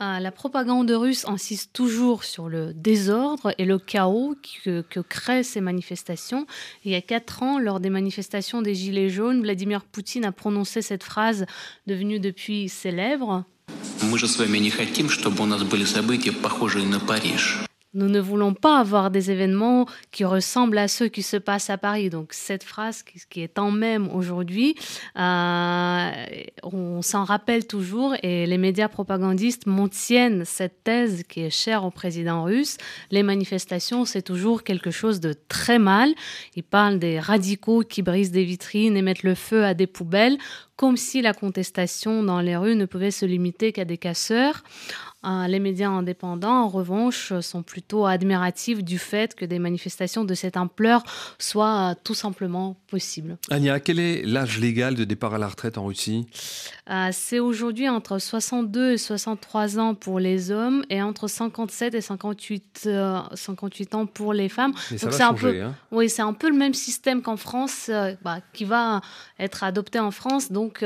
Ah, 0.00 0.19
la 0.19 0.33
propagande 0.33 0.91
russe 0.91 1.25
insiste 1.29 1.73
toujours 1.73 2.25
sur 2.25 2.49
le 2.49 2.73
désordre 2.75 3.55
et 3.59 3.64
le 3.64 3.79
chaos 3.79 4.35
que, 4.64 4.83
créent 5.00 5.45
ces 5.45 5.61
manifestations. 5.61 6.47
Il 6.85 6.91
y 6.91 6.97
a 6.97 7.00
quatre 7.00 7.43
ans, 7.45 7.59
lors 7.61 7.79
des 7.79 7.91
manifestations 7.91 8.61
des 8.61 8.75
Gilets 8.75 9.09
jaunes, 9.09 9.43
Vladimir 9.43 9.83
Poutine 9.85 10.25
a 10.25 10.33
prononcé 10.33 10.83
cette 10.83 11.05
phrase 11.05 11.47
devenue 11.87 12.19
depuis 12.19 12.69
célèbre. 12.69 13.45
Мы 14.03 14.19
же 14.19 14.29
с 14.29 14.38
вами 14.38 14.59
не 14.59 14.71
хотим, 14.71 15.09
чтобы 15.09 15.43
у 15.43 15.47
нас 15.47 15.62
были 15.62 15.85
события, 15.85 16.33
похожие 16.33 16.85
на 16.87 17.00
Париж. 17.00 17.64
Nous 17.96 18.08
ne 18.08 18.19
voulons 18.19 18.53
pas 18.53 18.77
avoir 18.77 19.10
des 19.10 19.31
événements 19.31 19.88
qui 20.12 20.24
ressemblent 20.24 20.77
à 20.77 20.88
ceux 20.88 21.08
qui 21.08 21.24
se 21.24 21.38
passent 21.38 21.72
à 21.72 21.77
Paris. 21.79 22.12
Donc 22.12 22.34
cette 22.34 22.63
phrase 22.63 23.01
qui 23.01 23.41
est 23.41 23.58
en 23.58 23.72
même 23.72 24.08
aujourd'hui, 24.13 24.75
euh, 25.17 26.12
on 26.62 27.01
s'en 27.01 27.24
rappelle 27.24 27.65
toujours 27.65 28.13
et 28.22 28.46
les 28.46 28.60
médias 28.60 28.89
propagandistes 28.89 29.65
maintiennent 29.65 30.46
cette 30.46 30.84
thèse 30.84 31.24
qui 31.27 31.41
est 31.41 31.50
chère 31.50 31.84
au 31.84 31.89
président 31.89 32.43
russe. 32.43 32.77
Les 33.10 33.24
manifestations, 33.24 34.05
c'est 34.05 34.22
toujours 34.22 34.63
quelque 34.63 34.91
chose 34.91 35.19
de 35.19 35.34
très 35.48 35.79
mal. 35.79 36.13
Ils 36.55 36.63
parlent 36.63 37.00
des 37.00 37.19
radicaux 37.19 37.81
qui 37.81 38.03
brisent 38.03 38.31
des 38.31 38.43
vitrines 38.43 38.98
et 38.98 39.01
mettent 39.01 39.24
le 39.24 39.34
feu 39.34 39.65
à 39.65 39.74
des 39.74 39.88
poubelles, 39.88 40.38
comme 40.75 40.96
si 40.96 41.22
la 41.22 41.34
contestation 41.34 42.24
dans 42.24 42.39
les 42.39 42.55
rues 42.55 42.75
ne 42.75 42.86
pouvait 42.86 43.12
se 43.12 43.25
limiter 43.25 43.74
qu'à 43.74 43.84
des 43.84 43.98
casseurs. 43.98 44.63
Euh, 45.26 45.48
les 45.48 45.60
médias 45.60 45.90
indépendants, 45.90 46.64
en 46.64 46.70
revanche, 46.70 47.34
sont 47.42 47.62
plutôt 47.62 48.06
admiratifs 48.06 48.82
du 48.82 48.98
fait 48.98 49.36
que 49.36 49.44
des 49.44 49.60
manifestations 49.60 50.24
de 50.24 50.34
cette 50.34 50.56
ampleur 50.56 51.04
soient 51.38 51.92
euh, 51.92 51.96
tout 52.06 52.14
simplement 52.14 52.78
possibles. 52.88 53.38
Anya, 53.50 53.82
quel 53.82 54.00
est 54.00 54.24
l'âge 54.26 54.60
légal 54.60 54.96
de 54.96 55.04
départ 55.04 55.34
à 55.34 55.38
la 55.38 55.50
retraite 55.50 55.78
en 55.78 55.86
Russie? 55.86 56.26
Euh, 56.90 57.10
C'est 57.12 57.40
aujourd'hui 57.40 57.90
entre 57.90 58.18
62 58.18 58.94
et 58.94 58.98
63 58.98 59.78
ans 59.78 59.94
pour 59.94 60.22
les 60.22 60.52
hommes 60.52 60.86
et 60.90 61.02
entre 61.02 61.28
57 61.28 61.96
et 61.96 62.02
58, 62.02 62.90
58 63.34 63.96
ans 63.96 64.06
pour 64.06 64.32
les 64.32 64.48
femmes. 64.48 64.72
Donc 65.02 65.12
c'est 65.12 65.22
un 65.22 65.34
peu, 65.34 65.62
hein. 65.62 65.76
oui, 65.92 66.10
c'est 66.10 66.22
un 66.22 66.34
peu 66.34 66.50
le 66.50 66.56
même 66.56 66.74
système 66.74 67.22
qu'en 67.22 67.36
France, 67.36 67.92
bah, 68.24 68.38
qui 68.54 68.64
va 68.64 69.02
être 69.38 69.66
adopté 69.66 70.00
en 70.00 70.12
France, 70.12 70.50
donc 70.50 70.86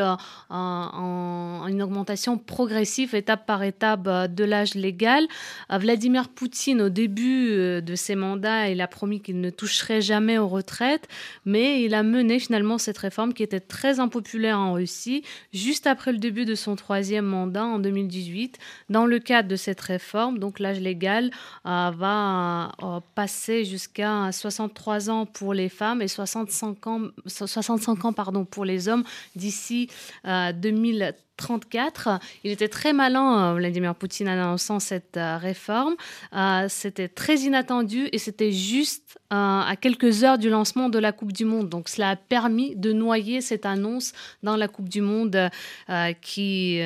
en, 0.50 1.66
une 1.68 1.84
augmentation 1.84 2.40
progressive, 2.40 3.14
étape 3.14 3.46
par 3.46 3.62
étape 3.62 4.08
de 4.28 4.44
l'âge 4.44 4.74
légal. 4.76 5.26
Euh, 5.72 5.78
Vladimir 5.78 6.30
Poutine, 6.30 6.82
au 6.82 6.90
début 6.90 7.52
euh, 7.52 7.82
de 7.82 7.96
ses 7.96 8.16
mandats, 8.16 8.70
il 8.70 8.82
a 8.82 8.88
promis 8.88 9.22
qu'il 9.22 9.42
ne 9.42 9.50
toucherait 9.50 10.02
jamais 10.02 10.38
aux 10.38 10.48
retraites, 10.48 11.08
mais 11.46 11.84
il 11.84 11.94
a 11.94 12.04
mené 12.04 12.40
finalement 12.40 12.78
cette 12.78 12.98
réforme 12.98 13.34
qui 13.34 13.44
était 13.44 13.60
très 13.60 14.00
impopulaire 14.00 14.60
en 14.60 14.74
Russie, 14.74 15.24
juste 15.54 15.88
après 15.88 16.12
le 16.12 16.18
début 16.18 16.46
de 16.46 16.56
son 16.56 16.76
troisième 16.76 17.26
mandat 17.26 17.66
en 17.66 17.80
2018. 17.80 18.58
Dans 18.90 19.06
le 19.06 19.20
cadre 19.20 19.50
de 19.50 19.56
cette 19.56 19.82
réforme, 19.82 20.40
donc 20.40 20.60
l'âge 20.60 20.80
légal 20.80 21.32
euh, 21.66 21.92
va 21.96 22.72
passer 23.16 23.66
jusqu'à 23.66 24.32
63 24.32 25.10
ans 25.10 25.26
pour 25.26 25.54
les 25.54 25.70
femmes 25.70 26.02
et 26.02 26.08
65 26.08 26.88
ans, 26.88 27.02
65 27.26 28.06
ans 28.06 28.14
pardon, 28.14 28.46
pour 28.46 28.66
les 28.66 28.88
hommes 28.88 29.04
d'ici 29.36 29.90
2030. 30.26 31.16
34. 31.38 32.20
Il 32.44 32.52
était 32.52 32.68
très 32.68 32.94
malin, 32.94 33.52
euh, 33.52 33.56
Vladimir 33.56 33.96
Poutine, 33.96 34.30
en 34.30 34.34
annonçant 34.34 34.80
cette 34.80 35.18
euh, 35.18 35.38
réforme. 35.38 35.96
Euh, 36.36 36.68
c'était 36.70 37.08
très 37.08 37.38
inattendu 37.38 38.08
et 38.12 38.18
c'était 38.18 38.52
juste 38.52 39.18
à 39.36 39.76
quelques 39.82 40.24
heures 40.24 40.38
du 40.38 40.52
lancement 40.52 40.90
de 40.90 41.00
la 41.00 41.12
Coupe 41.12 41.32
du 41.32 41.44
Monde. 41.44 41.68
Donc 41.68 41.90
cela 41.90 42.12
a 42.12 42.16
permis 42.16 42.76
de 42.76 42.94
noyer 42.94 43.42
cette 43.42 43.66
annonce 43.66 44.14
dans 44.44 44.56
la 44.56 44.68
Coupe 44.68 44.90
du 44.90 45.02
Monde 45.02 45.50
qui, 46.22 46.80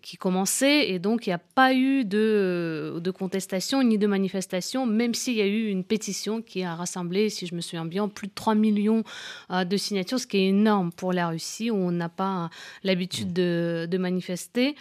qui 0.00 0.16
commençait. 0.16 0.88
Et 0.88 0.98
donc 0.98 1.26
il 1.26 1.28
n'y 1.28 1.34
a 1.34 1.40
pas 1.54 1.74
eu 1.74 2.06
de, 2.06 2.98
de 2.98 3.10
contestation 3.10 3.82
ni 3.82 3.98
de 3.98 4.06
manifestation, 4.06 4.86
même 4.86 5.12
s'il 5.12 5.34
y 5.34 5.42
a 5.42 5.46
eu 5.46 5.68
une 5.68 5.84
pétition 5.84 6.40
qui 6.40 6.62
a 6.62 6.74
rassemblé, 6.74 7.28
si 7.28 7.46
je 7.46 7.54
me 7.54 7.60
souviens 7.60 7.84
bien, 7.84 8.08
plus 8.08 8.28
de 8.28 8.34
3 8.34 8.54
millions 8.54 9.04
de 9.50 9.76
signatures, 9.76 10.20
ce 10.20 10.26
qui 10.26 10.38
est 10.38 10.48
énorme 10.48 10.92
pour 10.92 11.12
la 11.12 11.28
Russie, 11.28 11.70
où 11.70 11.76
on 11.76 11.92
n'a 11.92 12.08
pas 12.08 12.48
l'habitude 12.82 13.34
de 13.34 13.89
de 13.90 13.98
manifester. 13.98 14.74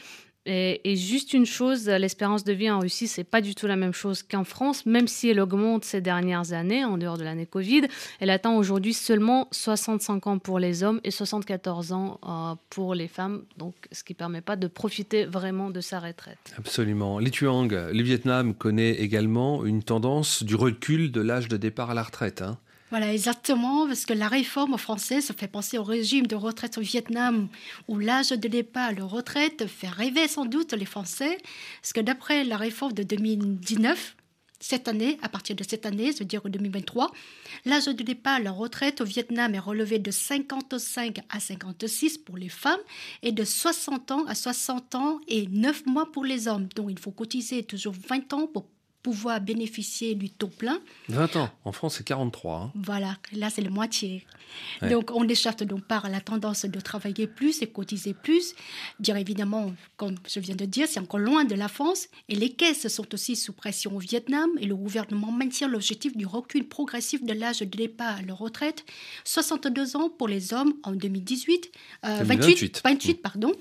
Et, 0.51 0.95
juste 0.95 1.33
une 1.33 1.45
chose, 1.45 1.87
l'espérance 1.87 2.43
de 2.43 2.53
vie 2.53 2.71
en 2.71 2.79
Russie, 2.79 3.07
c'est 3.07 3.23
pas 3.23 3.39
du 3.39 3.53
tout 3.53 3.67
la 3.67 3.75
même 3.75 3.93
chose 3.93 4.23
qu'en 4.23 4.43
France, 4.43 4.85
même 4.85 5.07
si 5.07 5.29
elle 5.29 5.39
augmente 5.39 5.85
ces 5.85 6.01
dernières 6.01 6.53
années, 6.53 6.83
en 6.83 6.97
dehors 6.97 7.17
de 7.17 7.23
l'année 7.23 7.45
Covid. 7.45 7.83
Elle 8.19 8.31
atteint 8.31 8.55
aujourd'hui 8.55 8.95
seulement 8.95 9.47
65 9.51 10.25
ans 10.25 10.39
pour 10.39 10.57
les 10.57 10.81
hommes 10.81 11.01
et 11.03 11.11
74 11.11 11.91
ans 11.91 12.19
euh, 12.25 12.55
pour 12.71 12.95
les 12.95 13.07
femmes, 13.07 13.43
donc 13.57 13.75
ce 13.91 14.03
qui 14.03 14.15
permet 14.15 14.41
pas 14.41 14.55
de 14.55 14.65
profiter 14.65 15.25
vraiment 15.25 15.69
de 15.69 15.81
sa 15.81 15.99
retraite. 15.99 16.39
Absolument. 16.57 17.19
Tuang, 17.29 17.67
le 17.69 18.01
Vietnam 18.01 18.55
connaît 18.55 18.93
également 18.93 19.65
une 19.65 19.83
tendance 19.83 20.41
du 20.41 20.55
recul 20.55 21.11
de 21.11 21.21
l'âge 21.21 21.47
de 21.47 21.57
départ 21.57 21.91
à 21.91 21.93
la 21.93 22.01
retraite. 22.01 22.41
Hein. 22.41 22.57
Voilà, 22.89 23.13
exactement, 23.13 23.85
parce 23.85 24.05
que 24.05 24.13
la 24.13 24.27
réforme 24.27 24.75
française 24.79 25.31
fait 25.37 25.47
penser 25.47 25.77
au 25.77 25.83
régime 25.83 26.25
de 26.25 26.35
retraite 26.35 26.79
au 26.79 26.81
Vietnam, 26.81 27.47
où 27.87 27.99
l'âge 27.99 28.29
de 28.29 28.47
départ 28.47 28.89
à 28.89 28.91
la 28.93 29.03
retraite 29.05 29.67
fait 29.67 29.89
rêver 29.89 30.27
sans 30.27 30.45
doute 30.45 30.73
les 30.73 30.85
Français, 30.85 31.37
parce 31.81 31.93
que 31.93 31.99
d'après 32.01 32.43
la 32.43 32.57
réforme 32.57 32.93
de 32.93 33.03
2019, 33.03 34.15
cette 34.59 34.87
année, 34.87 35.17
à 35.21 35.29
partir 35.29 35.55
de 35.55 35.63
cette 35.63 35.85
année, 35.85 36.11
c'est-à-dire 36.11 36.41
2023, 36.41 37.11
l'âge 37.65 37.85
de 37.85 38.03
départ 38.03 38.35
à 38.35 38.39
la 38.39 38.51
retraite 38.51 39.01
au 39.01 39.05
Vietnam 39.05 39.53
est 39.53 39.59
relevé 39.59 39.99
de 39.99 40.11
55 40.11 41.19
à 41.29 41.39
56 41.39 42.17
pour 42.17 42.37
les 42.37 42.49
femmes 42.49 42.79
et 43.21 43.31
de 43.31 43.43
60 43.43 44.11
ans 44.11 44.25
à 44.25 44.35
60 44.35 44.95
ans 44.95 45.19
et 45.27 45.47
9 45.47 45.85
mois 45.85 46.11
pour 46.11 46.25
les 46.25 46.47
hommes. 46.47 46.67
Donc 46.75 46.89
il 46.89 46.99
faut 46.99 47.11
cotiser 47.11 47.63
toujours 47.63 47.93
20 48.09 48.33
ans 48.33 48.47
pour 48.47 48.65
pouvoir 49.01 49.39
bénéficier 49.39 50.15
du 50.15 50.29
taux 50.29 50.47
plein. 50.47 50.79
20 51.07 51.35
ans. 51.37 51.49
En 51.63 51.71
France, 51.71 51.95
c'est 51.97 52.03
43. 52.05 52.55
Hein. 52.55 52.71
Voilà, 52.75 53.17
là, 53.31 53.49
c'est 53.49 53.61
la 53.61 53.69
moitié. 53.69 54.25
Donc, 54.81 55.11
on 55.13 55.27
échappe 55.27 55.63
donc 55.63 55.85
par 55.85 56.09
la 56.09 56.21
tendance 56.21 56.65
de 56.65 56.79
travailler 56.79 57.27
plus 57.27 57.61
et 57.61 57.67
cotiser 57.67 58.13
plus. 58.13 58.55
Dire 58.99 59.15
évidemment, 59.15 59.73
comme 59.95 60.15
je 60.27 60.39
viens 60.39 60.55
de 60.55 60.65
dire, 60.65 60.87
c'est 60.89 60.99
encore 60.99 61.19
loin 61.19 61.45
de 61.45 61.55
la 61.55 61.67
France. 61.67 62.07
Et 62.27 62.35
les 62.35 62.49
caisses 62.49 62.87
sont 62.87 63.13
aussi 63.13 63.35
sous 63.35 63.53
pression 63.53 63.95
au 63.95 63.99
Vietnam. 63.99 64.49
Et 64.59 64.65
le 64.65 64.75
gouvernement 64.75 65.31
maintient 65.31 65.67
l'objectif 65.67 66.17
du 66.17 66.25
recul 66.25 66.67
progressif 66.67 67.23
de 67.23 67.33
l'âge 67.33 67.59
de 67.59 67.65
départ 67.65 68.17
à 68.17 68.21
la 68.21 68.33
retraite. 68.33 68.85
62 69.23 69.95
ans 69.95 70.09
pour 70.09 70.27
les 70.27 70.53
hommes 70.53 70.73
en 70.83 70.91
2018. 70.91 71.71
28, 72.03 72.81
28, 72.83 73.21
pardon. 73.21 73.51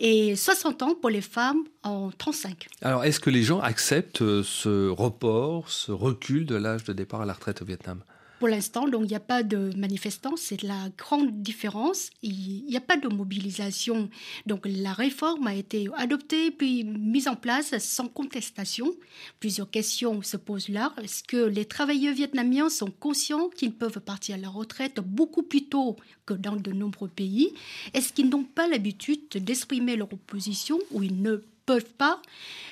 Et 0.00 0.36
60 0.36 0.82
ans 0.82 0.94
pour 0.94 1.10
les 1.10 1.20
femmes 1.20 1.64
en 1.82 2.10
35. 2.10 2.66
Alors, 2.82 3.04
est-ce 3.04 3.20
que 3.20 3.30
les 3.30 3.42
gens 3.42 3.60
acceptent 3.60 4.22
euh, 4.22 4.85
ce 4.86 4.90
report, 4.90 5.68
ce 5.68 5.90
recul 5.90 6.46
de 6.46 6.54
l'âge 6.54 6.84
de 6.84 6.92
départ 6.92 7.22
à 7.22 7.26
la 7.26 7.32
retraite 7.32 7.60
au 7.60 7.64
Vietnam 7.64 8.04
pour 8.38 8.48
l'instant, 8.48 8.86
il 8.86 9.00
n'y 9.00 9.14
a 9.14 9.20
pas 9.20 9.42
de 9.42 9.74
manifestants, 9.78 10.36
c'est 10.36 10.62
la 10.62 10.90
grande 10.98 11.40
différence. 11.40 12.10
Il 12.22 12.66
n'y 12.66 12.76
a 12.76 12.82
pas 12.82 12.98
de 12.98 13.08
mobilisation. 13.08 14.10
Donc 14.44 14.66
la 14.66 14.92
réforme 14.92 15.46
a 15.46 15.54
été 15.54 15.88
adoptée 15.96 16.50
puis 16.50 16.84
mise 16.84 17.28
en 17.28 17.34
place 17.34 17.78
sans 17.78 18.08
contestation. 18.08 18.92
Plusieurs 19.40 19.70
questions 19.70 20.20
se 20.20 20.36
posent 20.36 20.68
là. 20.68 20.92
Est-ce 21.02 21.24
que 21.24 21.46
les 21.46 21.64
travailleurs 21.64 22.14
vietnamiens 22.14 22.68
sont 22.68 22.90
conscients 22.90 23.48
qu'ils 23.48 23.72
peuvent 23.72 24.00
partir 24.00 24.34
à 24.34 24.38
la 24.38 24.50
retraite 24.50 25.00
beaucoup 25.00 25.42
plus 25.42 25.64
tôt 25.64 25.96
que 26.26 26.34
dans 26.34 26.56
de 26.56 26.72
nombreux 26.72 27.08
pays? 27.08 27.54
Est-ce 27.94 28.12
qu'ils 28.12 28.28
n'ont 28.28 28.44
pas 28.44 28.68
l'habitude 28.68 29.28
d'exprimer 29.34 29.96
leur 29.96 30.12
opposition 30.12 30.78
ou 30.90 31.02
ils 31.02 31.22
ne 31.22 31.42
peuvent 31.66 31.94
pas 31.98 32.22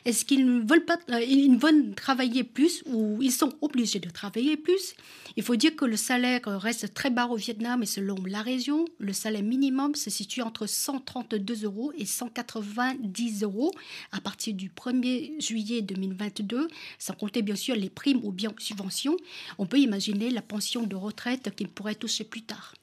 Est-ce 0.04 0.24
qu'ils 0.24 0.46
ne 0.46 0.66
veulent 0.66 0.84
pas 0.84 0.98
euh, 1.10 1.20
ils 1.20 1.58
veulent 1.58 1.94
travailler 1.94 2.44
plus 2.44 2.82
ou 2.86 3.20
ils 3.20 3.32
sont 3.32 3.52
obligés 3.60 3.98
de 3.98 4.08
travailler 4.08 4.56
plus? 4.56 4.94
Il 5.36 5.42
faut 5.42 5.56
dire 5.56 5.74
que 5.74 5.84
le 5.84 5.96
salaire 5.96 6.42
reste 6.44 6.94
très 6.94 7.10
bas 7.10 7.26
au 7.26 7.36
Vietnam 7.36 7.82
et 7.82 7.86
selon 7.86 8.16
la 8.24 8.40
région, 8.40 8.84
le 8.98 9.12
salaire 9.12 9.42
minimum 9.42 9.94
se 9.96 10.08
situe 10.08 10.42
entre 10.42 10.66
132 10.66 11.64
euros 11.64 11.92
et 11.98 12.06
190 12.06 13.42
euros 13.42 13.72
à 14.12 14.20
partir 14.20 14.54
du 14.54 14.70
1er 14.70 15.40
juillet 15.42 15.82
2022, 15.82 16.68
sans 16.98 17.14
compter 17.14 17.42
bien 17.42 17.56
sûr 17.56 17.74
les 17.74 17.90
primes 17.90 18.20
ou 18.22 18.30
bien 18.30 18.52
subventions. 18.58 19.16
On 19.58 19.66
peut 19.66 19.78
imaginer 19.78 20.30
la 20.30 20.42
pension 20.42 20.84
de 20.84 20.94
retraite 20.94 21.54
qu'ils 21.56 21.68
pourraient 21.68 21.96
toucher 21.96 22.24
plus 22.24 22.42
tard. 22.42 22.74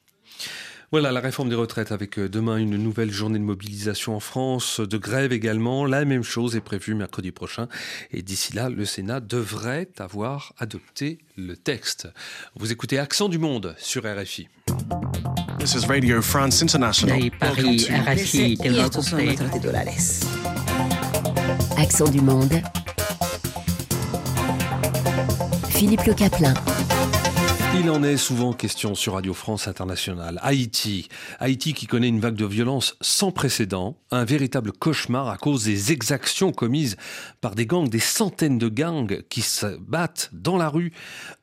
Voilà 0.91 1.13
la 1.13 1.21
réforme 1.21 1.47
des 1.47 1.55
retraites 1.55 1.93
avec 1.93 2.19
euh, 2.19 2.27
demain 2.27 2.57
une 2.57 2.75
nouvelle 2.75 3.11
journée 3.11 3.39
de 3.39 3.43
mobilisation 3.45 4.13
en 4.13 4.19
France, 4.19 4.81
de 4.81 4.97
grève 4.97 5.31
également. 5.31 5.85
La 5.85 6.03
même 6.03 6.21
chose 6.21 6.57
est 6.57 6.61
prévue 6.61 6.95
mercredi 6.95 7.31
prochain. 7.31 7.69
Et 8.11 8.21
d'ici 8.21 8.53
là, 8.53 8.69
le 8.69 8.83
Sénat 8.83 9.21
devrait 9.21 9.87
avoir 9.99 10.53
adopté 10.57 11.19
le 11.37 11.55
texte. 11.55 12.09
Vous 12.57 12.73
écoutez 12.73 12.99
Accent 12.99 13.29
du 13.29 13.37
Monde 13.37 13.73
sur 13.77 14.03
RFI. 14.03 14.49
This 15.59 15.75
is 15.75 15.85
Radio 15.85 16.21
France 16.21 16.61
International. 16.61 17.31
Paris, 17.39 17.87
RFI, 17.89 18.57
Accent 21.77 22.09
du 22.11 22.19
Monde. 22.19 22.61
Philippe 25.69 26.03
Le 26.03 26.13
Caplin. 26.13 26.53
Il 27.73 27.89
en 27.89 28.03
est 28.03 28.17
souvent 28.17 28.51
question 28.51 28.95
sur 28.95 29.13
Radio 29.13 29.33
France 29.33 29.69
Internationale. 29.69 30.39
Haïti. 30.41 31.07
Haïti 31.39 31.73
qui 31.73 31.87
connaît 31.87 32.09
une 32.09 32.19
vague 32.19 32.35
de 32.35 32.45
violence 32.45 32.97
sans 32.99 33.31
précédent, 33.31 33.97
un 34.11 34.25
véritable 34.25 34.73
cauchemar 34.73 35.29
à 35.29 35.37
cause 35.37 35.63
des 35.63 35.93
exactions 35.93 36.51
commises 36.51 36.97
par 37.39 37.55
des 37.55 37.65
gangs, 37.65 37.87
des 37.87 37.99
centaines 37.99 38.57
de 38.57 38.67
gangs 38.67 39.21
qui 39.29 39.41
se 39.41 39.77
battent 39.79 40.29
dans 40.33 40.57
la 40.57 40.67
rue. 40.67 40.91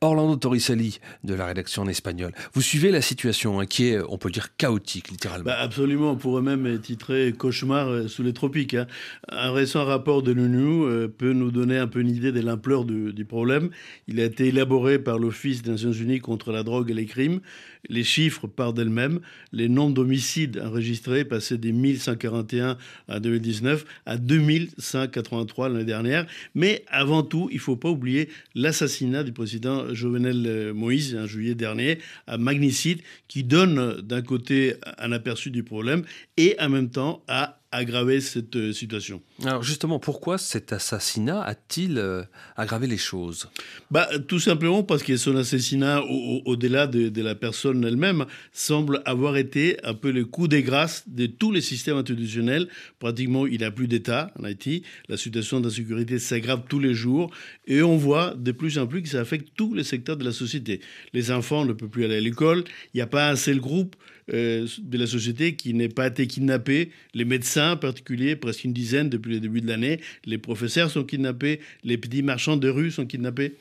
Orlando 0.02 0.36
Torricelli 0.36 1.00
de 1.24 1.32
la 1.32 1.46
rédaction 1.46 1.82
en 1.82 1.88
espagnol. 1.88 2.32
Vous 2.52 2.60
suivez 2.60 2.90
la 2.90 3.00
situation 3.00 3.58
hein, 3.58 3.66
qui 3.66 3.88
est, 3.88 3.98
on 4.06 4.18
peut 4.18 4.30
dire, 4.30 4.54
chaotique 4.56 5.10
littéralement. 5.10 5.46
Bah 5.46 5.58
absolument, 5.58 6.12
on 6.12 6.16
pourrait 6.16 6.42
même 6.42 6.78
titrer 6.78 7.32
cauchemar 7.36 7.88
euh, 7.88 8.06
sous 8.06 8.22
les 8.22 8.34
tropiques. 8.34 8.74
Hein. 8.74 8.86
Un 9.30 9.52
récent 9.52 9.84
rapport 9.86 10.22
de 10.22 10.32
l'ONU 10.32 10.84
euh, 10.84 11.08
peut 11.08 11.32
nous 11.32 11.50
donner 11.50 11.78
un 11.78 11.86
peu 11.86 12.00
une 12.00 12.10
idée 12.10 12.32
de 12.32 12.40
l'ampleur 12.40 12.84
du, 12.84 13.14
du 13.14 13.24
problème. 13.24 13.70
Il 14.08 14.20
a 14.20 14.24
été 14.24 14.48
élaboré 14.48 14.98
par 14.98 15.18
l'Office 15.18 15.62
des 15.62 15.70
Nations 15.70 15.92
Unies 15.92 16.17
contre 16.20 16.52
la 16.52 16.62
drogue 16.62 16.90
et 16.90 16.94
les 16.94 17.06
crimes. 17.06 17.40
Les 17.88 18.04
chiffres 18.04 18.46
partent 18.46 18.76
d'elles-mêmes. 18.76 19.20
Les 19.52 19.68
nombres 19.68 19.94
d'homicides 19.94 20.60
enregistrés 20.64 21.24
passaient 21.24 21.58
des 21.58 21.72
1141 21.72 22.76
en 23.08 23.20
2019 23.20 23.84
à 24.06 24.16
2183 24.16 25.68
l'année 25.68 25.84
dernière. 25.84 26.26
Mais 26.54 26.84
avant 26.88 27.22
tout, 27.22 27.48
il 27.50 27.56
ne 27.56 27.60
faut 27.60 27.76
pas 27.76 27.90
oublier 27.90 28.28
l'assassinat 28.54 29.22
du 29.24 29.32
président 29.32 29.92
Jovenel 29.94 30.72
Moïse 30.74 31.16
en 31.16 31.26
juillet 31.26 31.54
dernier 31.54 31.98
à 32.26 32.38
Magnicide, 32.38 33.00
qui 33.28 33.44
donne 33.44 34.00
d'un 34.02 34.22
côté 34.22 34.74
un 34.98 35.12
aperçu 35.12 35.50
du 35.50 35.62
problème 35.62 36.04
et 36.36 36.56
en 36.60 36.68
même 36.68 36.90
temps 36.90 37.22
à 37.28 37.58
aggraver 37.70 38.20
cette 38.20 38.56
euh, 38.56 38.72
situation. 38.72 39.20
Alors 39.44 39.62
justement, 39.62 39.98
pourquoi 39.98 40.38
cet 40.38 40.72
assassinat 40.72 41.42
a-t-il 41.42 41.98
euh, 41.98 42.22
aggravé 42.56 42.86
les 42.86 42.96
choses? 42.96 43.50
Bah, 43.90 44.08
Tout 44.26 44.40
simplement 44.40 44.82
parce 44.82 45.02
que 45.02 45.16
son 45.16 45.36
assassinat, 45.36 46.02
au-delà 46.02 46.86
de, 46.86 47.08
de, 47.08 47.22
la 47.22 47.34
personne 47.34 47.77
elle-même, 47.82 48.26
semble 48.52 49.02
avoir 49.04 49.36
été 49.36 49.76
un 49.84 49.94
peu 49.94 50.10
le 50.10 50.24
coup 50.24 50.48
des 50.48 50.62
grâces 50.62 51.04
de 51.06 51.26
tous 51.26 51.52
les 51.52 51.60
systèmes 51.60 51.96
institutionnels. 51.96 52.68
Pratiquement, 52.98 53.46
il 53.46 53.58
n'y 53.58 53.64
a 53.64 53.70
plus 53.70 53.88
d'État 53.88 54.32
en 54.38 54.44
Haïti. 54.44 54.82
La 55.08 55.16
situation 55.16 55.60
d'insécurité 55.60 56.18
s'aggrave 56.18 56.62
tous 56.68 56.80
les 56.80 56.94
jours. 56.94 57.30
Et 57.66 57.82
on 57.82 57.96
voit 57.96 58.34
de 58.36 58.52
plus 58.52 58.78
en 58.78 58.86
plus 58.86 59.02
que 59.02 59.08
ça 59.08 59.20
affecte 59.20 59.48
tous 59.56 59.74
les 59.74 59.84
secteurs 59.84 60.16
de 60.16 60.24
la 60.24 60.32
société. 60.32 60.80
Les 61.12 61.30
enfants 61.30 61.64
ne 61.64 61.72
peuvent 61.72 61.88
plus 61.88 62.04
aller 62.04 62.16
à 62.16 62.20
l'école. 62.20 62.64
Il 62.94 62.98
n'y 62.98 63.02
a 63.02 63.06
pas 63.06 63.30
un 63.30 63.36
seul 63.36 63.60
groupe 63.60 63.96
euh, 64.32 64.66
de 64.78 64.98
la 64.98 65.06
société 65.06 65.54
qui 65.54 65.72
n'ait 65.72 65.88
pas 65.88 66.08
été 66.08 66.26
kidnappé. 66.26 66.90
Les 67.14 67.24
médecins 67.24 67.72
en 67.72 67.76
particulier, 67.76 68.36
presque 68.36 68.64
une 68.64 68.72
dizaine 68.72 69.08
depuis 69.08 69.32
le 69.32 69.40
début 69.40 69.60
de 69.60 69.68
l'année. 69.68 70.00
Les 70.24 70.38
professeurs 70.38 70.90
sont 70.90 71.04
kidnappés. 71.04 71.60
Les 71.84 71.96
petits 71.96 72.22
marchands 72.22 72.56
de 72.56 72.68
rue 72.68 72.90
sont 72.90 73.06
kidnappés. 73.06 73.54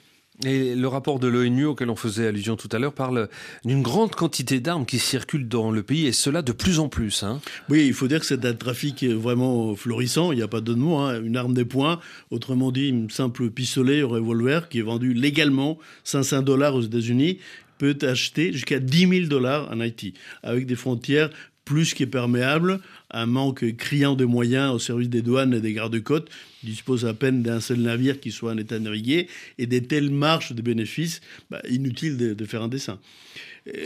Et 0.45 0.75
le 0.75 0.87
rapport 0.87 1.17
de 1.17 1.27
l'ONU 1.27 1.65
auquel 1.65 1.89
on 1.89 1.95
faisait 1.95 2.27
allusion 2.27 2.55
tout 2.55 2.69
à 2.71 2.77
l'heure 2.77 2.93
parle 2.93 3.27
d'une 3.65 3.81
grande 3.81 4.13
quantité 4.13 4.59
d'armes 4.59 4.85
qui 4.85 4.99
circulent 4.99 5.47
dans 5.47 5.71
le 5.71 5.81
pays 5.81 6.05
et 6.05 6.11
cela 6.11 6.43
de 6.43 6.51
plus 6.51 6.79
en 6.79 6.89
plus. 6.89 7.23
Hein. 7.23 7.41
Oui, 7.69 7.87
il 7.87 7.93
faut 7.93 8.07
dire 8.07 8.19
que 8.19 8.25
c'est 8.27 8.45
un 8.45 8.53
trafic 8.53 9.03
vraiment 9.03 9.75
florissant, 9.75 10.31
il 10.31 10.35
n'y 10.35 10.43
a 10.43 10.47
pas 10.47 10.61
de 10.61 10.75
mots. 10.75 10.97
Hein. 10.97 11.23
Une 11.23 11.37
arme 11.37 11.55
des 11.55 11.65
poings, 11.65 11.99
autrement 12.29 12.71
dit, 12.71 12.89
une 12.89 13.09
simple 13.09 13.49
pistolet 13.49 14.03
ou 14.03 14.09
revolver 14.09 14.69
qui 14.69 14.77
est 14.77 14.83
vendu 14.83 15.15
légalement 15.15 15.79
500 16.03 16.43
dollars 16.43 16.75
aux 16.75 16.83
États-Unis 16.83 17.39
peut 17.79 17.97
acheter 18.03 18.53
jusqu'à 18.53 18.79
10 18.79 19.07
000 19.07 19.27
dollars 19.27 19.71
en 19.71 19.79
Haïti, 19.79 20.13
avec 20.43 20.67
des 20.67 20.75
frontières 20.75 21.31
plus 21.67 21.93
qu'imperméables, 21.93 22.79
un 23.11 23.25
manque 23.25 23.75
criant 23.75 24.15
de 24.15 24.23
moyens 24.23 24.73
au 24.73 24.79
service 24.79 25.09
des 25.09 25.21
douanes 25.21 25.53
et 25.53 25.59
des 25.59 25.73
gardes-côtes, 25.73 26.29
dispose 26.67 27.05
à 27.05 27.13
peine 27.13 27.41
d'un 27.41 27.59
seul 27.59 27.79
navire 27.79 28.19
qui 28.19 28.31
soit 28.31 28.51
en 28.51 28.57
état 28.57 28.77
de 28.77 28.83
naviguer, 28.83 29.27
et 29.57 29.65
des 29.65 29.83
telles 29.83 30.11
marches 30.11 30.53
de 30.53 30.61
bénéfices, 30.61 31.21
bah, 31.49 31.61
inutile 31.69 32.17
de, 32.17 32.45
faire 32.45 32.61
un 32.61 32.67
dessin. 32.67 32.99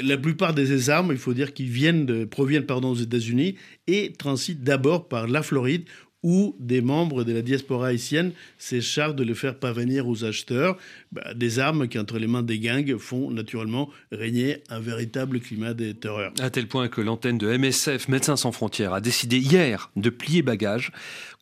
La 0.04 0.18
plupart 0.18 0.54
de 0.54 0.64
ces 0.64 0.90
armes, 0.90 1.12
il 1.12 1.18
faut 1.18 1.34
dire 1.34 1.54
qu'ils 1.54 1.70
viennent 1.70 2.28
proviennent 2.28 2.66
aux 2.70 2.96
États-Unis 2.96 3.56
et 3.88 4.14
transitent 4.14 4.64
d'abord 4.64 5.08
par 5.08 5.28
la 5.28 5.42
Floride, 5.42 5.86
où 6.24 6.56
des 6.60 6.82
membres 6.82 7.24
de 7.24 7.34
la 7.34 7.42
diaspora 7.42 7.88
haïtienne 7.88 8.32
s'écharpent 8.58 9.16
de 9.16 9.24
le 9.24 9.34
faire 9.34 9.56
parvenir 9.58 10.08
aux 10.08 10.24
acheteurs, 10.24 10.78
bah, 11.12 11.34
des 11.34 11.60
armes 11.60 11.88
qui, 11.88 11.98
entre 11.98 12.20
les 12.20 12.28
mains 12.28 12.44
des 12.44 12.60
gangs, 12.60 12.98
font 12.98 13.32
naturellement 13.32 13.90
régner 14.12 14.58
un 14.70 14.80
véritable 14.80 15.40
climat 15.40 15.74
de 15.74 15.92
terreur. 15.94 16.32
À 16.40 16.50
tel 16.50 16.68
point 16.68 16.90
que 16.90 17.02
l'antenne 17.02 17.38
de 17.38 17.48
MSF, 17.48 18.08
Médecins 18.08 18.36
sans 18.36 18.52
frontières, 18.52 18.94
a 18.94 19.02
décidé 19.02 19.40
hier 19.40 19.90
de 19.96 20.10
plier 20.10 20.44
bagages, 20.44 20.92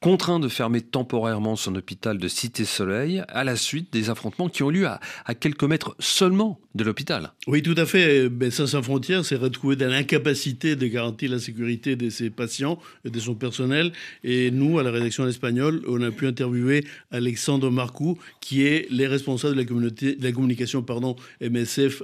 contraint 0.02 0.40
de 0.40 0.48
fermer 0.48 0.82
temporairement 0.82 1.56
son 1.56 1.76
hôpital 1.76 2.18
de 2.18 2.28
Cité-Soleil 2.28 3.24
à 3.28 3.44
la 3.44 3.56
suite 3.56 3.92
des 3.92 4.10
affrontements 4.10 4.48
qui 4.48 4.64
ont 4.64 4.70
lieu 4.70 4.88
à, 4.88 5.00
quelques 5.36 5.64
mètres 5.64 5.96
seulement 6.00 6.60
de 6.76 6.84
l'hôpital. 6.84 7.32
Oui, 7.48 7.62
tout 7.62 7.76
à 7.78 7.86
fait. 7.86 8.30
Médecins 8.30 8.68
sans 8.68 8.82
frontières 8.82 9.26
s'est 9.26 9.36
retrouvé 9.36 9.76
dans 9.76 9.90
l'incapacité 9.90 10.76
de 10.76 10.88
garantir 10.88 11.32
la 11.32 11.40
sécurité 11.40 11.96
de 11.96 12.10
ses 12.10 12.30
patients 12.30 12.80
et 13.04 13.10
de 13.10 13.20
son 13.20 13.36
personnel. 13.36 13.92
Et 14.24 14.52
nous, 14.52 14.80
à 14.80 14.84
la 14.84 14.92
rédaction 14.92 15.28
espagnole, 15.28 15.82
on 15.88 16.02
a 16.02 16.12
pu 16.12 16.28
interviewer 16.28 16.86
Alexandre 17.12 17.70
Marcou, 17.70 18.18
qui 18.40 18.66
est 18.66 18.88
les 18.90 19.08
responsables 19.08 19.56
de 19.56 19.60
la, 19.60 19.66
communauté, 19.66 20.16
de 20.16 20.24
la 20.24 20.32
communication 20.32 20.82
pardon, 20.82 21.16
MSF 21.42 22.04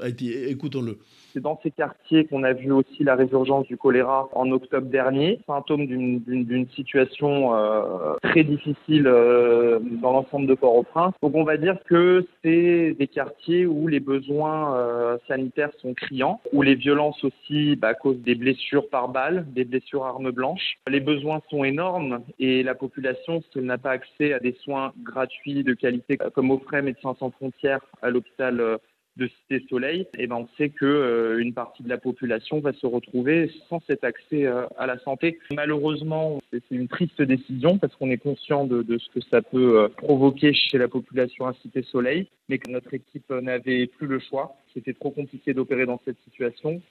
Écoutons-le. 0.50 1.00
C'est 1.36 1.42
dans 1.42 1.60
ces 1.64 1.72
quartiers 1.72 2.24
qu'on 2.24 2.44
a 2.44 2.54
vu 2.54 2.72
aussi 2.72 3.04
la 3.04 3.16
résurgence 3.16 3.68
du 3.68 3.76
choléra 3.76 4.30
en 4.32 4.50
octobre 4.52 4.88
dernier, 4.88 5.42
symptôme 5.46 5.86
d'une 5.86 6.68
situation 6.70 7.54
euh, 7.54 8.14
très 8.24 8.46
difficile 8.46 9.06
euh, 9.06 9.80
dans 10.02 10.14
l'ensemble 10.14 10.48
de 10.48 10.54
Port-au-Prince. 10.54 11.14
Donc 11.22 11.36
on 11.36 11.44
va 11.44 11.58
dire 11.58 11.78
que 11.90 12.26
c'est 12.42 12.96
des 12.98 13.08
quartiers 13.08 13.66
où 13.66 13.90
les 13.90 14.00
besoins 14.00 14.78
euh, 14.78 15.18
sanitaires 15.28 15.72
sont 15.82 15.94
criants, 15.94 16.40
où 16.54 16.62
les 16.62 16.76
violences 16.76 17.22
aussi 17.26 17.76
bah, 17.76 17.96
causent 17.96 18.22
des 18.22 18.36
blessures 18.36 18.88
par 18.88 19.10
balle, 19.10 19.46
des 19.50 19.66
blessures 19.66 20.06
armes 20.06 20.32
blanches. 20.32 20.78
Les 20.88 21.02
besoins 21.02 21.42
sont 21.50 21.66
énormes 21.66 22.22
et 22.40 22.64
la 22.64 22.76
population, 22.76 23.42
si 23.42 23.60
elle 23.60 23.66
n'a 23.66 23.78
pas 23.78 23.92
accès 23.92 24.32
à 24.32 24.40
des 24.40 24.54
soins 24.64 24.94
gratuits 25.04 25.66
de 25.66 25.74
qualité, 25.74 26.18
comme 26.34 26.52
offrait 26.52 26.82
Médecins 26.82 27.18
sans 27.20 27.32
frontières 27.32 27.86
à 28.02 28.10
l'hôpital 28.10 28.80
de 29.18 29.28
Cité 29.28 29.66
Soleil, 29.70 30.08
eh 30.18 30.28
ben 30.28 30.36
on 30.36 30.48
sait 30.58 30.70
que 30.70 30.86
euh, 30.86 31.40
une 31.40 31.54
partie 31.54 31.84
de 31.84 31.90
la 31.90 31.98
population 31.98 32.60
va 32.60 32.74
se 32.74 32.86
retrouver 32.86 33.50
sans 33.70 33.82
cet 33.88 34.04
accès 34.04 34.46
euh, 34.46 34.66
à 34.78 34.88
la 34.88 35.00
santé. 35.00 35.40
Malheureusement, 35.52 36.42
c'est 36.52 36.64
une 36.72 36.88
triste 36.88 37.22
décision 37.22 37.78
parce 37.78 37.96
qu'on 37.96 38.12
est 38.12 38.18
conscient 38.18 38.66
de, 38.66 38.84
de, 38.84 38.98
ce 38.98 39.10
que 39.10 39.26
ça 39.32 39.42
peut 39.42 39.80
euh, 39.80 39.88
provoquer 39.88 40.54
chez 40.54 40.78
la 40.78 40.88
population 40.88 41.48
à 41.48 41.54
Cité 41.62 41.84
Soleil, 41.84 42.28
mais 42.50 42.58
que 42.58 42.70
notre 42.70 42.94
équipe 42.94 43.30
n'avait 43.30 43.88
plus 43.88 44.08
le 44.08 44.20
choix. 44.20 44.58
C'était 44.74 44.94
trop 44.94 45.12
compliqué 45.12 45.54
d'opérer 45.54 45.86
dans 45.86 46.02
cette 46.04 46.18
situation. 46.26 46.82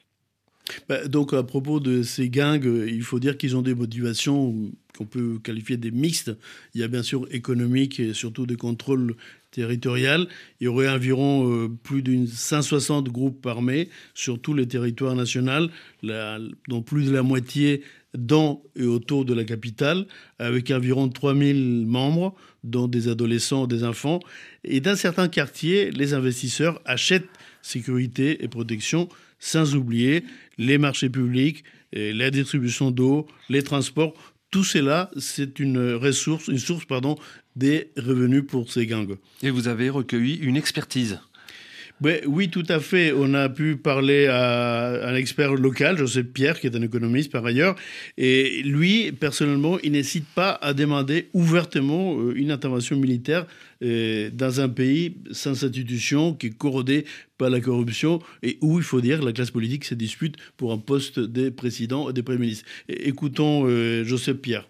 Bah, 0.88 1.06
donc 1.06 1.34
à 1.34 1.42
propos 1.42 1.78
de 1.78 2.02
ces 2.02 2.30
gangs, 2.30 2.64
il 2.64 3.02
faut 3.02 3.20
dire 3.20 3.36
qu'ils 3.36 3.56
ont 3.56 3.62
des 3.62 3.74
motivations 3.74 4.72
qu'on 4.96 5.04
peut 5.04 5.38
qualifier 5.42 5.76
des 5.76 5.90
mixtes. 5.90 6.32
Il 6.74 6.80
y 6.80 6.84
a 6.84 6.88
bien 6.88 7.02
sûr 7.02 7.26
économique 7.30 8.00
et 8.00 8.14
surtout 8.14 8.46
des 8.46 8.56
contrôles 8.56 9.14
Il 9.56 10.28
y 10.60 10.66
aurait 10.66 10.88
environ 10.88 11.50
euh, 11.50 11.68
plus 11.82 12.02
d'une 12.02 12.26
160 12.26 13.08
groupes 13.08 13.44
armés 13.46 13.88
sur 14.14 14.40
tous 14.40 14.54
les 14.54 14.66
territoires 14.66 15.14
nationaux, 15.14 15.68
dont 16.02 16.82
plus 16.82 17.06
de 17.06 17.12
la 17.12 17.22
moitié 17.22 17.82
dans 18.16 18.62
et 18.76 18.84
autour 18.84 19.24
de 19.24 19.34
la 19.34 19.44
capitale, 19.44 20.06
avec 20.38 20.70
environ 20.70 21.08
3000 21.08 21.86
membres, 21.86 22.34
dont 22.62 22.86
des 22.86 23.08
adolescents, 23.08 23.66
des 23.66 23.84
enfants. 23.84 24.20
Et 24.62 24.80
dans 24.80 24.96
certains 24.96 25.28
quartiers, 25.28 25.90
les 25.90 26.14
investisseurs 26.14 26.80
achètent 26.84 27.28
sécurité 27.62 28.44
et 28.44 28.48
protection, 28.48 29.08
sans 29.40 29.74
oublier 29.74 30.24
les 30.58 30.78
marchés 30.78 31.10
publics, 31.10 31.64
la 31.92 32.30
distribution 32.30 32.90
d'eau, 32.90 33.26
les 33.48 33.62
transports. 33.62 34.14
Tout 34.54 34.62
cela, 34.62 35.10
c'est 35.16 35.58
une 35.58 35.94
ressource, 35.94 36.46
une 36.46 36.60
source 36.60 36.84
pardon, 36.84 37.16
des 37.56 37.90
revenus 37.96 38.44
pour 38.46 38.70
ces 38.70 38.86
gangs. 38.86 39.16
Et 39.42 39.50
vous 39.50 39.66
avez 39.66 39.90
recueilli 39.90 40.36
une 40.36 40.56
expertise 40.56 41.18
oui, 42.26 42.50
tout 42.50 42.64
à 42.68 42.80
fait. 42.80 43.12
On 43.12 43.34
a 43.34 43.48
pu 43.48 43.76
parler 43.76 44.26
à 44.26 45.08
un 45.08 45.14
expert 45.14 45.54
local, 45.54 45.96
Joseph 45.96 46.26
Pierre, 46.26 46.60
qui 46.60 46.66
est 46.66 46.76
un 46.76 46.82
économiste 46.82 47.30
par 47.30 47.44
ailleurs. 47.46 47.76
Et 48.18 48.62
lui, 48.62 49.12
personnellement, 49.12 49.78
il 49.82 49.92
n'hésite 49.92 50.26
pas 50.34 50.50
à 50.50 50.74
demander 50.74 51.28
ouvertement 51.32 52.18
euh, 52.18 52.32
une 52.34 52.50
intervention 52.50 52.96
militaire 52.96 53.46
euh, 53.82 54.28
dans 54.32 54.60
un 54.60 54.68
pays 54.68 55.16
sans 55.30 55.50
institution, 55.50 56.34
qui 56.34 56.48
est 56.48 56.58
corrodé 56.58 57.04
par 57.38 57.50
la 57.50 57.60
corruption 57.60 58.20
et 58.42 58.58
où, 58.60 58.78
il 58.78 58.84
faut 58.84 59.00
dire, 59.00 59.22
la 59.22 59.32
classe 59.32 59.50
politique 59.50 59.84
se 59.84 59.94
dispute 59.94 60.36
pour 60.56 60.72
un 60.72 60.78
poste 60.78 61.20
de 61.20 61.48
président 61.48 62.10
et 62.10 62.12
de 62.12 62.20
premier 62.22 62.38
ministre. 62.38 62.64
Écoutons 62.88 63.66
euh, 63.66 64.04
Joseph 64.04 64.38
Pierre. 64.38 64.68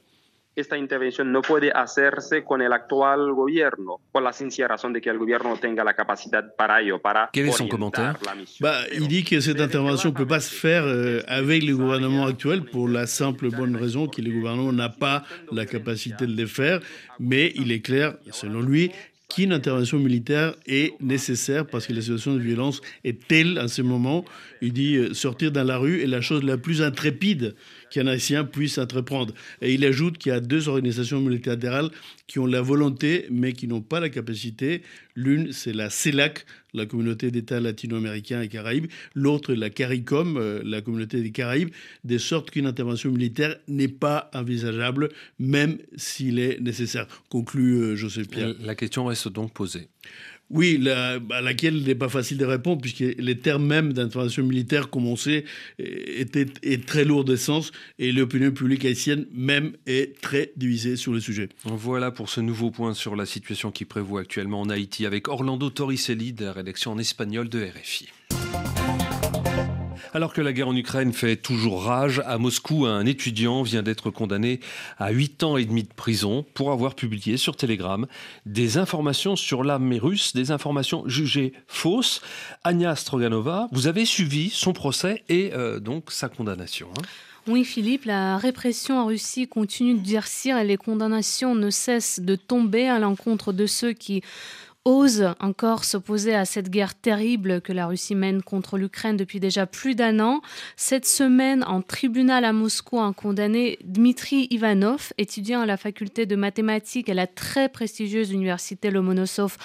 Esta 0.57 0.77
intervención 0.79 1.33
no 1.33 1.43
puede 1.43 1.73
hacerse 1.73 2.45
con 2.45 2.63
el 2.63 2.73
actual 2.73 3.33
gobierno, 3.33 4.01
por 4.13 4.23
la 4.23 4.33
sencilla 4.33 4.69
razón 4.69 4.93
de 4.93 5.01
que 5.01 5.11
el 5.11 5.19
gobierno 5.19 5.51
no 5.51 5.57
tenga 5.57 5.83
la 5.85 5.95
capacidad 5.95 6.55
para 6.57 6.81
ello, 6.81 7.01
para 7.01 7.31
Quel 7.33 7.49
est 7.49 7.57
son 7.57 7.69
commentaire? 7.69 8.15
bah, 8.61 8.79
Il 8.93 9.09
dit 9.09 9.25
que 9.25 9.41
cette 9.41 9.61
intervention 9.61 10.11
ne 10.11 10.15
peut 10.15 10.27
pas 10.27 10.41
se 10.41 10.55
faire 10.55 10.85
euh, 10.85 11.23
avec 11.27 11.63
le 11.65 11.77
gouvernement 11.77 12.27
actuel 12.27 12.65
pour 12.65 12.89
la 12.89 13.07
simple 13.07 13.51
bonne 13.51 13.77
raison 13.77 14.07
que 14.07 14.21
le 14.23 14.31
gouvernement 14.31 14.73
n'a 14.73 14.89
pas 14.89 15.25
la 15.51 15.67
capacité 15.67 16.27
de 16.27 16.37
le 16.37 16.47
faire, 16.47 16.81
mais 17.19 17.53
il 17.57 17.73
est 17.73 17.81
clair, 17.81 18.15
selon 18.31 18.61
lui, 18.61 18.93
qu'une 19.35 19.53
intervention 19.53 19.99
militaire 19.99 20.55
est 20.67 20.95
nécessaire 21.01 21.67
parce 21.67 21.87
que 21.87 21.93
la 21.93 22.01
situation 22.01 22.35
de 22.35 22.41
violence 22.41 22.81
est 23.03 23.27
telle 23.27 23.59
en 23.59 23.67
ce 23.67 23.83
moment. 23.83 24.25
Il 24.63 24.73
dit 24.73 24.97
euh, 24.97 25.13
sortir 25.13 25.51
dans 25.51 25.65
la 25.65 25.77
rue 25.77 26.03
est 26.03 26.07
la 26.07 26.21
chose 26.21 26.45
la 26.45 26.57
plus 26.57 26.83
intrépide 26.83 27.57
qu'un 27.91 28.07
haïtien 28.07 28.45
puisse 28.45 28.79
entreprendre. 28.79 29.35
Et 29.61 29.75
il 29.75 29.85
ajoute 29.85 30.19
qu'il 30.19 30.31
y 30.31 30.35
a 30.35 30.41
deux 30.41 30.69
organisations 30.69 31.21
multilatérales 31.21 31.91
qui 32.29 32.39
ont 32.39 32.47
la 32.47 32.63
volonté, 32.63 33.27
mais 33.31 33.53
qui 33.53 33.67
n'ont 33.67 33.81
pas 33.81 33.99
la 33.99 34.09
capacité. 34.09 34.83
L'une, 35.17 35.53
c'est 35.53 35.73
la 35.73 35.91
CELAC, 35.91 36.47
la 36.75 36.87
communauté 36.87 37.31
d'États 37.31 37.61
latino-américains 37.61 38.43
et 38.43 38.49
caraïbes. 38.49 38.87
L'autre, 39.15 39.55
la 39.55 39.71
CARICOM, 39.71 40.37
euh, 40.37 40.61
la 40.65 40.81
communauté 40.81 41.23
des 41.23 41.31
Caraïbes, 41.31 41.71
de 42.05 42.19
sorte 42.19 42.51
qu'une 42.51 42.67
intervention 42.67 43.11
militaire 43.11 43.57
n'est 43.69 43.89
pas 43.89 44.31
envisageable, 44.35 45.09
même 45.39 45.79
s'il 45.97 46.39
est 46.39 46.61
nécessaire. 46.61 47.07
Conclut 47.29 47.77
euh, 47.77 47.97
Joseph 47.97 48.29
Pierre. 48.29 48.55
La 48.61 48.75
question 48.75 49.07
reste 49.07 49.29
donc 49.29 49.53
posée. 49.53 49.89
Oui, 50.55 50.89
à 50.89 51.41
laquelle 51.41 51.77
il 51.77 51.85
n'est 51.85 51.97
pas 51.97 52.09
facile 52.09 52.39
de 52.39 52.45
répondre, 52.45 52.81
puisque 52.81 53.01
les 53.01 53.39
termes 53.39 53.67
même 53.67 53.93
d'intervention 53.93 54.45
militaire, 54.45 54.89
comme 54.89 55.05
on 55.07 55.17
sait, 55.17 55.45
étaient 55.79 56.47
est 56.63 56.87
très 56.87 57.05
lourds 57.05 57.25
de 57.25 57.35
sens, 57.35 57.73
et 57.99 58.13
l'opinion 58.13 58.53
publique 58.53 58.85
haïtienne 58.85 59.27
même 59.33 59.73
est 59.87 60.21
très 60.21 60.53
divisée 60.57 60.95
sur 60.95 61.13
le 61.13 61.19
sujet. 61.19 61.49
Voilà 61.65 62.13
pour 62.13 62.31
ce 62.31 62.41
nouveau 62.41 62.71
point 62.71 62.95
sur 62.95 63.17
la 63.17 63.27
situation 63.27 63.73
qui 63.73 63.85
prévaut 63.85 64.19
actuellement 64.19 64.61
en 64.61 64.71
Haïti, 64.71 65.07
avec 65.07 65.27
Orlando 65.27 65.71
Torricelli 65.71 66.33
de 66.33 66.45
la 66.45 66.53
rédaction 66.53 66.93
en 66.93 66.99
espagnol 66.99 67.49
de 67.49 67.65
RFI. 67.65 68.09
Alors 70.17 70.33
que 70.33 70.41
la 70.41 70.53
guerre 70.53 70.69
en 70.69 70.77
Ukraine 70.77 71.13
fait 71.13 71.35
toujours 71.35 71.83
rage, 71.83 72.23
à 72.25 72.39
Moscou, 72.39 72.87
un 72.87 73.05
étudiant 73.05 73.65
vient 73.65 73.83
d'être 73.83 74.11
condamné 74.11 74.61
à 74.97 75.11
8 75.11 75.43
ans 75.43 75.57
et 75.57 75.65
demi 75.65 75.83
de 75.83 75.93
prison 75.93 76.47
pour 76.55 76.71
avoir 76.71 76.95
publié 76.95 77.37
sur 77.37 77.57
Telegram 77.57 78.07
des 78.47 78.79
informations 78.79 79.35
sur 79.35 79.65
l'armée 79.65 79.99
russe, 79.99 80.33
des 80.33 80.53
informations 80.53 81.03
jugées 81.09 81.53
fausses. 81.67 82.23
Anya 82.63 82.95
Stroganova, 82.95 83.67
vous 83.73 83.89
avez 83.89 84.05
suivi 84.05 84.51
son 84.51 84.73
procès 84.73 85.25
et 85.29 85.51
euh, 85.53 85.81
donc 85.81 86.13
sa 86.13 86.29
condamnation. 86.29 86.91
Hein. 86.97 87.03
oui, 87.49 87.65
Philippe, 87.65 88.05
la 88.05 88.39
répression 88.39 89.01
en 89.01 89.07
Russie 89.07 89.49
continue 89.49 89.95
de 89.95 90.05
durcir 90.05 90.57
et 90.59 90.65
les 90.65 90.77
condamnations 90.77 91.57
ne 91.57 91.71
cessent 91.71 92.21
de 92.21 92.37
tomber 92.37 92.87
à 92.89 93.01
l'encontre 93.01 93.53
de 93.53 93.67
ceux 93.67 93.93
qui 93.93 94.23
ose 94.85 95.35
encore 95.41 95.85
s'opposer 95.85 96.35
à 96.35 96.45
cette 96.45 96.69
guerre 96.69 96.95
terrible 96.95 97.61
que 97.63 97.73
la 97.73 97.87
Russie 97.87 98.15
mène 98.15 98.43
contre 98.43 98.77
l'Ukraine 98.77 99.17
depuis 99.17 99.41
déjà 99.41 99.67
plus 99.67 99.95
d'un 99.95 100.21
an. 100.21 100.43
Cette 100.77 101.07
semaine, 101.07 101.65
en 101.67 101.81
tribunal 101.81 102.45
à 102.45 102.53
Moscou, 102.53 103.01
un 103.01 103.13
condamné 103.13 103.79
Dmitri 103.85 104.47
Ivanov, 104.51 105.13
étudiant 105.17 105.61
à 105.61 105.67
la 105.67 105.77
faculté 105.77 106.27
de 106.27 106.37
mathématiques 106.37 107.09
à 107.09 107.15
la 107.15 107.27
très 107.27 107.69
prestigieuse 107.69 108.31
université 108.31 108.91
Lomonosov 108.91 109.57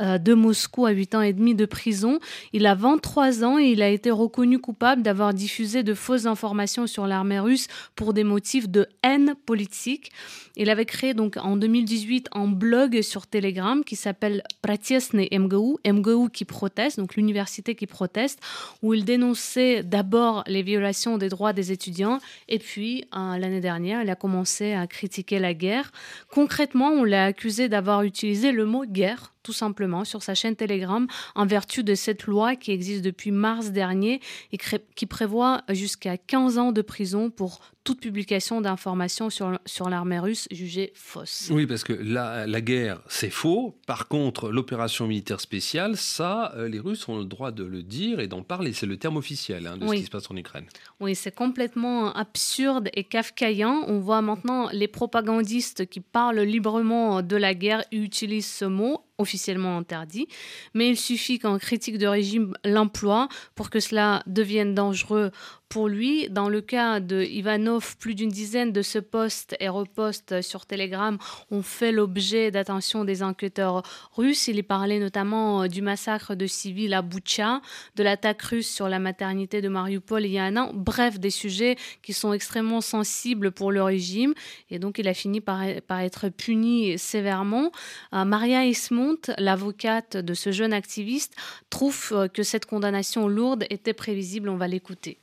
de 0.00 0.34
Moscou 0.34 0.86
à 0.86 0.90
8 0.90 1.14
ans 1.14 1.20
et 1.20 1.32
demi 1.32 1.54
de 1.54 1.66
prison. 1.66 2.18
Il 2.52 2.66
a 2.66 2.74
23 2.74 3.44
ans 3.44 3.58
et 3.58 3.66
il 3.66 3.82
a 3.82 3.88
été 3.88 4.10
reconnu 4.10 4.58
coupable 4.58 5.02
d'avoir 5.02 5.34
diffusé 5.34 5.82
de 5.82 5.94
fausses 5.94 6.26
informations 6.26 6.86
sur 6.86 7.06
l'armée 7.06 7.40
russe 7.40 7.68
pour 7.94 8.14
des 8.14 8.24
motifs 8.24 8.68
de 8.68 8.86
haine 9.02 9.34
politique. 9.46 10.10
Il 10.56 10.68
avait 10.68 10.84
créé 10.84 11.14
donc 11.14 11.36
en 11.36 11.56
2018 11.56 12.28
un 12.32 12.46
blog 12.48 13.02
sur 13.02 13.26
Telegram 13.26 13.82
qui 13.84 13.96
s'appelle 13.96 14.42
Pratiesne 14.62 15.26
MGU, 15.32 15.76
MGU 15.86 16.30
qui 16.30 16.44
proteste, 16.44 16.98
donc 16.98 17.16
l'université 17.16 17.74
qui 17.74 17.86
proteste, 17.86 18.40
où 18.82 18.94
il 18.94 19.04
dénonçait 19.04 19.82
d'abord 19.82 20.44
les 20.46 20.62
violations 20.62 21.18
des 21.18 21.28
droits 21.28 21.52
des 21.52 21.72
étudiants 21.72 22.18
et 22.48 22.58
puis 22.58 23.04
euh, 23.16 23.38
l'année 23.38 23.60
dernière, 23.60 24.02
il 24.02 24.10
a 24.10 24.16
commencé 24.16 24.72
à 24.72 24.86
critiquer 24.86 25.38
la 25.38 25.54
guerre. 25.54 25.92
Concrètement, 26.30 26.90
on 26.90 27.04
l'a 27.04 27.24
accusé 27.26 27.68
d'avoir 27.68 28.02
utilisé 28.02 28.52
le 28.52 28.64
mot 28.64 28.84
guerre 28.84 29.32
tout 29.42 29.52
simplement 29.52 30.04
sur 30.04 30.22
sa 30.22 30.34
chaîne 30.34 30.56
Telegram 30.56 31.06
en 31.34 31.46
vertu 31.46 31.82
de 31.84 31.94
cette 31.94 32.24
loi 32.24 32.56
qui 32.56 32.72
existe 32.72 33.02
depuis 33.02 33.30
mars 33.30 33.70
dernier 33.70 34.20
et 34.52 34.58
qui 34.94 35.06
prévoit 35.06 35.62
jusqu'à 35.70 36.16
15 36.16 36.58
ans 36.58 36.72
de 36.72 36.82
prison 36.82 37.30
pour 37.30 37.60
toute 37.84 38.00
publication 38.00 38.60
d'informations 38.60 39.30
sur, 39.30 39.58
sur 39.64 39.88
l'armée 39.88 40.18
russe 40.18 40.46
jugée 40.50 40.92
fausse. 40.94 41.48
Oui, 41.50 41.66
parce 41.66 41.82
que 41.82 41.92
la, 41.92 42.46
la 42.46 42.60
guerre, 42.60 43.00
c'est 43.08 43.30
faux. 43.30 43.78
Par 43.86 44.06
contre, 44.06 44.50
l'opération 44.50 45.06
militaire 45.06 45.40
spéciale, 45.40 45.96
ça, 45.96 46.52
euh, 46.56 46.68
les 46.68 46.78
Russes 46.78 47.08
ont 47.08 47.18
le 47.18 47.24
droit 47.24 47.52
de 47.52 47.64
le 47.64 47.82
dire 47.82 48.20
et 48.20 48.28
d'en 48.28 48.42
parler. 48.42 48.72
C'est 48.72 48.86
le 48.86 48.96
terme 48.96 49.16
officiel 49.16 49.66
hein, 49.66 49.78
de 49.78 49.86
ce 49.86 49.92
qui 49.94 50.04
se 50.04 50.10
passe 50.10 50.30
en 50.30 50.36
Ukraine. 50.36 50.66
Oui, 51.00 51.14
c'est 51.14 51.34
complètement 51.34 52.12
absurde 52.12 52.90
et 52.94 53.04
kafkaïen. 53.04 53.84
On 53.86 53.98
voit 53.98 54.20
maintenant 54.20 54.68
les 54.72 54.88
propagandistes 54.88 55.86
qui 55.86 56.00
parlent 56.00 56.40
librement 56.40 57.22
de 57.22 57.36
la 57.36 57.54
guerre 57.54 57.84
utilisent 57.92 58.50
ce 58.50 58.66
mot 58.66 59.04
officiellement 59.20 59.76
interdit, 59.78 60.26
mais 60.74 60.88
il 60.88 60.96
suffit 60.96 61.38
qu'un 61.38 61.58
critique 61.58 61.98
de 61.98 62.06
régime 62.06 62.54
l'emploie 62.64 63.28
pour 63.54 63.70
que 63.70 63.80
cela 63.80 64.22
devienne 64.26 64.74
dangereux 64.74 65.30
pour 65.70 65.88
lui. 65.88 66.28
Dans 66.28 66.48
le 66.48 66.60
cas 66.60 66.98
de 67.00 67.22
Ivanov, 67.22 67.96
plus 67.96 68.14
d'une 68.14 68.28
dizaine 68.28 68.72
de 68.72 68.82
ce 68.82 68.98
posts 68.98 69.56
et 69.60 69.68
repostes 69.68 70.42
sur 70.42 70.66
Telegram 70.66 71.16
ont 71.50 71.62
fait 71.62 71.92
l'objet 71.92 72.50
d'attention 72.50 73.04
des 73.04 73.22
enquêteurs 73.22 73.82
russes. 74.12 74.48
Il 74.48 74.56
y 74.56 74.62
parlait 74.64 74.98
notamment 74.98 75.62
euh, 75.62 75.68
du 75.68 75.80
massacre 75.80 76.34
de 76.34 76.46
civils 76.46 76.92
à 76.92 77.02
Boucha, 77.02 77.62
de 77.94 78.02
l'attaque 78.02 78.42
russe 78.42 78.68
sur 78.68 78.88
la 78.88 78.98
maternité 78.98 79.62
de 79.62 79.68
Mariupol 79.68 80.26
il 80.26 80.32
y 80.32 80.38
a 80.38 80.44
un 80.44 80.56
an. 80.56 80.72
Bref, 80.74 81.20
des 81.20 81.30
sujets 81.30 81.76
qui 82.02 82.12
sont 82.12 82.32
extrêmement 82.32 82.80
sensibles 82.80 83.52
pour 83.52 83.70
le 83.70 83.82
régime. 83.82 84.34
Et 84.70 84.80
donc, 84.80 84.98
il 84.98 85.06
a 85.06 85.14
fini 85.14 85.40
par, 85.40 85.62
être 85.62 86.28
puni 86.30 86.98
sévèrement. 86.98 87.70
Euh, 88.12 88.24
Maria 88.24 88.64
Ismont, 88.66 89.20
l'avocate 89.38 90.16
de 90.16 90.34
ce 90.34 90.50
jeune 90.50 90.72
activiste, 90.72 91.36
trouve 91.70 92.08
euh, 92.10 92.26
que 92.26 92.42
cette 92.42 92.66
condamnation 92.66 93.28
lourde 93.28 93.66
était 93.70 93.94
prévisible. 93.94 94.48
On 94.48 94.56
va 94.56 94.66
l'écouter. 94.66 95.20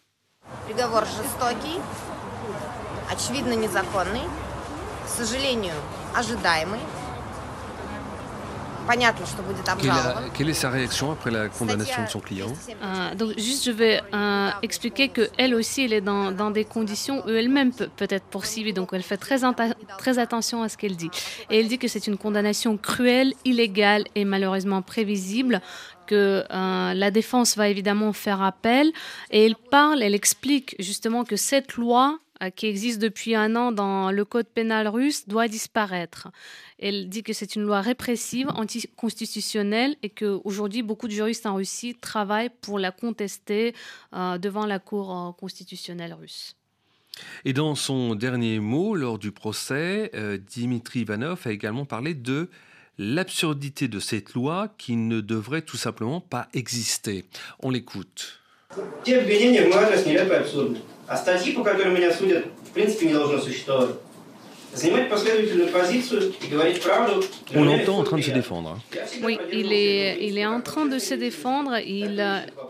Приговор 0.73 1.05
жестокий, 1.05 1.81
очевидно 3.11 3.53
незаконный, 3.53 4.23
к 5.05 5.09
сожалению, 5.09 5.75
ожидаемый. 6.17 6.81
Quelle, 10.35 10.51
est 10.51 10.55
sa 10.55 10.69
réaction 10.71 11.13
après 11.13 11.31
la 11.31 11.49
condamnation 11.49 12.03
de 12.05 12.09
son 12.09 12.21
client 12.21 12.49
euh, 12.83 13.15
Donc 13.15 13.39
juste 13.39 13.65
je 13.65 13.71
vais 13.71 14.01
euh, 14.13 14.51
expliquer 14.63 15.09
que 15.09 15.29
elle 15.39 15.55
aussi 15.55 15.85
elle 15.85 15.93
est 15.93 16.01
dans, 16.01 16.33
dans 16.33 16.51
des 16.51 16.65
conditions 16.65 17.25
où 17.25 17.31
elle-même 17.31 17.73
peut, 17.73 17.89
peut 17.97 18.09
être 18.11 18.25
poursuivie, 18.25 18.73
donc 18.73 18.91
elle 18.93 19.05
fait 19.05 19.17
très, 19.17 19.39
très 19.99 20.19
attention 20.19 20.63
à 20.63 20.69
ce 20.69 20.77
qu'elle 20.77 20.97
dit. 20.97 21.11
Et 21.49 21.61
elle 21.61 21.69
dit 21.69 21.79
que 21.79 21.87
c'est 21.87 22.07
une 22.07 22.19
condamnation 22.19 22.77
cruelle, 22.77 23.35
illégale 23.45 24.05
et 24.15 24.25
malheureusement 24.25 24.83
prévisible 24.83 25.61
que 26.08 26.44
euh, 26.50 26.94
la 26.94 27.12
défense 27.12 27.56
va 27.58 27.70
évidemment 27.70 28.14
faire 28.14 28.42
appel 28.42 28.92
et 29.30 29.46
elle 29.46 29.56
parle, 29.56 30.02
elle 30.02 30.16
explique 30.16 30.76
justement 30.80 31.24
que 31.24 31.36
cette 31.36 31.76
loi 31.76 32.18
euh, 32.42 32.50
qui 32.50 32.66
existe 32.68 33.00
depuis 33.00 33.36
un 33.36 33.56
an 33.56 33.72
dans 33.72 34.12
le 34.12 34.26
code 34.26 34.48
pénal 34.48 34.88
russe 34.88 35.28
doit 35.28 35.48
disparaître. 35.48 36.30
Elle 36.80 37.10
dit 37.10 37.24
que 37.24 37.34
c'est 37.34 37.56
une 37.56 37.64
loi 37.64 37.82
répressive, 37.82 38.48
anticonstitutionnelle 38.50 39.96
et 40.04 40.10
qu'aujourd'hui 40.10 40.82
beaucoup 40.82 41.08
de 41.08 41.14
juristes 41.14 41.46
en 41.46 41.56
Russie 41.56 41.96
travaillent 41.96 42.52
pour 42.62 42.80
la 42.80 42.92
contester 42.92 43.76
euh, 44.14 44.38
devant 44.38 44.66
la 44.66 44.80
Cour 44.80 45.36
constitutionnelle 45.40 46.14
russe. 46.14 46.56
Et 47.46 47.54
dans 47.54 47.74
son 47.76 48.14
dernier 48.14 48.60
mot 48.60 48.96
lors 48.96 49.18
du 49.18 49.32
procès, 49.32 50.12
Dimitri 50.48 51.00
Ivanov 51.00 51.42
a 51.46 51.52
également 51.52 51.86
parlé 51.86 52.14
de 52.14 52.52
l'absurdité 52.98 53.88
de 53.88 54.00
cette 54.00 54.34
loi 54.34 54.70
qui 54.78 54.96
ne 54.96 55.22
devrait 55.22 55.62
tout 55.62 55.78
simplement 55.78 56.22
pas 56.22 56.48
exister. 56.54 57.26
On 57.62 57.70
l'écoute. 57.70 58.40
On 67.56 67.64
l'entend 67.64 67.98
en 68.00 68.04
train 68.04 68.18
de 68.18 68.22
se 68.22 68.32
défendre. 68.32 68.78
Hein. 68.78 69.00
Oui, 69.24 69.40
il 69.52 69.74
est, 69.74 70.18
il 70.22 70.38
est 70.38 70.46
en 70.46 70.62
train 70.62 70.86
de 70.86 71.00
se 71.00 71.14
défendre. 71.14 71.78
Il 71.80 72.20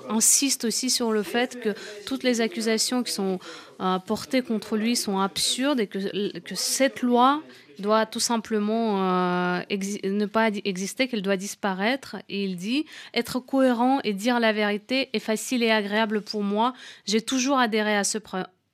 insiste 0.09 0.65
aussi 0.65 0.89
sur 0.89 1.11
le 1.11 1.23
fait 1.23 1.59
que 1.59 1.73
toutes 2.05 2.23
les 2.23 2.41
accusations 2.41 3.03
qui 3.03 3.11
sont 3.11 3.39
euh, 3.79 3.99
portées 3.99 4.41
contre 4.41 4.77
lui 4.77 4.95
sont 4.95 5.19
absurdes 5.19 5.79
et 5.79 5.87
que, 5.87 6.39
que 6.39 6.55
cette 6.55 7.01
loi 7.01 7.41
doit 7.79 8.05
tout 8.05 8.19
simplement 8.19 9.03
euh, 9.03 9.61
ne 10.03 10.25
pas 10.25 10.49
exister, 10.65 11.07
qu'elle 11.07 11.21
doit 11.21 11.37
disparaître. 11.37 12.15
Et 12.29 12.43
il 12.43 12.55
dit 12.55 12.85
être 13.13 13.39
cohérent 13.39 13.99
et 14.03 14.13
dire 14.13 14.39
la 14.39 14.53
vérité 14.53 15.09
est 15.13 15.19
facile 15.19 15.63
et 15.63 15.71
agréable 15.71 16.21
pour 16.21 16.43
moi. 16.43 16.73
J'ai 17.05 17.21
toujours 17.21 17.59
adhéré 17.59 17.95
à 17.95 18.03
ce, 18.03 18.17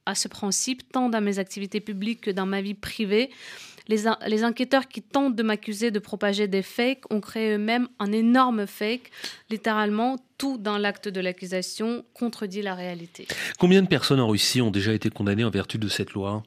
à 0.05 0.15
ce 0.15 0.27
principe, 0.27 0.91
tant 0.91 1.09
dans 1.09 1.21
mes 1.21 1.39
activités 1.39 1.79
publiques 1.79 2.21
que 2.21 2.31
dans 2.31 2.45
ma 2.45 2.61
vie 2.61 2.75
privée. 2.75 3.29
Les, 3.87 4.03
les 4.27 4.43
enquêteurs 4.43 4.87
qui 4.87 5.01
tentent 5.01 5.35
de 5.35 5.43
m'accuser 5.43 5.91
de 5.91 5.99
propager 5.99 6.47
des 6.47 6.61
fakes 6.61 7.03
ont 7.09 7.21
créé 7.21 7.55
eux-mêmes 7.55 7.87
un 7.99 8.11
énorme 8.11 8.65
fake. 8.67 9.11
Littéralement, 9.49 10.17
tout 10.37 10.57
dans 10.57 10.77
l'acte 10.77 11.07
de 11.07 11.21
l'accusation 11.21 12.03
contredit 12.13 12.61
la 12.61 12.75
réalité. 12.75 13.27
Combien 13.59 13.81
de 13.81 13.87
personnes 13.87 14.19
en 14.19 14.27
Russie 14.27 14.61
ont 14.61 14.71
déjà 14.71 14.93
été 14.93 15.09
condamnées 15.09 15.43
en 15.43 15.49
vertu 15.49 15.77
de 15.77 15.87
cette 15.87 16.11
loi? 16.11 16.43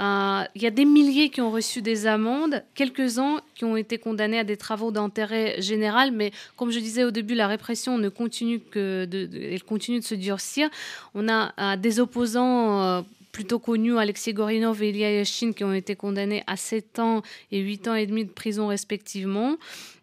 Euh, 0.00 0.44
il 0.54 0.62
y 0.62 0.66
a 0.66 0.70
des 0.70 0.84
milliers 0.84 1.28
qui 1.28 1.40
ont 1.40 1.50
reçu 1.50 1.82
des 1.82 2.06
amendes, 2.06 2.62
quelques-uns 2.76 3.40
qui 3.56 3.64
ont 3.64 3.76
été 3.76 3.98
condamnés 3.98 4.38
à 4.38 4.44
des 4.44 4.56
travaux 4.56 4.92
d'intérêt 4.92 5.60
général, 5.60 6.12
mais 6.12 6.30
comme 6.56 6.70
je 6.70 6.78
disais 6.78 7.02
au 7.02 7.10
début, 7.10 7.34
la 7.34 7.48
répression 7.48 7.98
ne 7.98 8.08
continue 8.08 8.60
que 8.60 9.06
de, 9.06 9.28
elle 9.34 9.64
continue 9.64 9.98
de 9.98 10.04
se 10.04 10.14
durcir. 10.14 10.70
On 11.14 11.28
a 11.28 11.52
euh, 11.58 11.76
des 11.76 11.98
opposants 11.98 12.80
euh, 12.80 13.02
plutôt 13.32 13.58
connus, 13.58 13.98
Alexei 13.98 14.32
Gorinov 14.32 14.82
et 14.82 14.90
Ilya 14.90 15.12
Yashin, 15.12 15.52
qui 15.52 15.64
ont 15.64 15.72
été 15.72 15.96
condamnés 15.96 16.42
à 16.46 16.56
7 16.56 16.98
ans 16.98 17.22
et 17.50 17.58
8 17.60 17.88
ans 17.88 17.94
et 17.94 18.06
demi 18.06 18.24
de 18.24 18.30
prison 18.30 18.68
respectivement. 18.68 19.56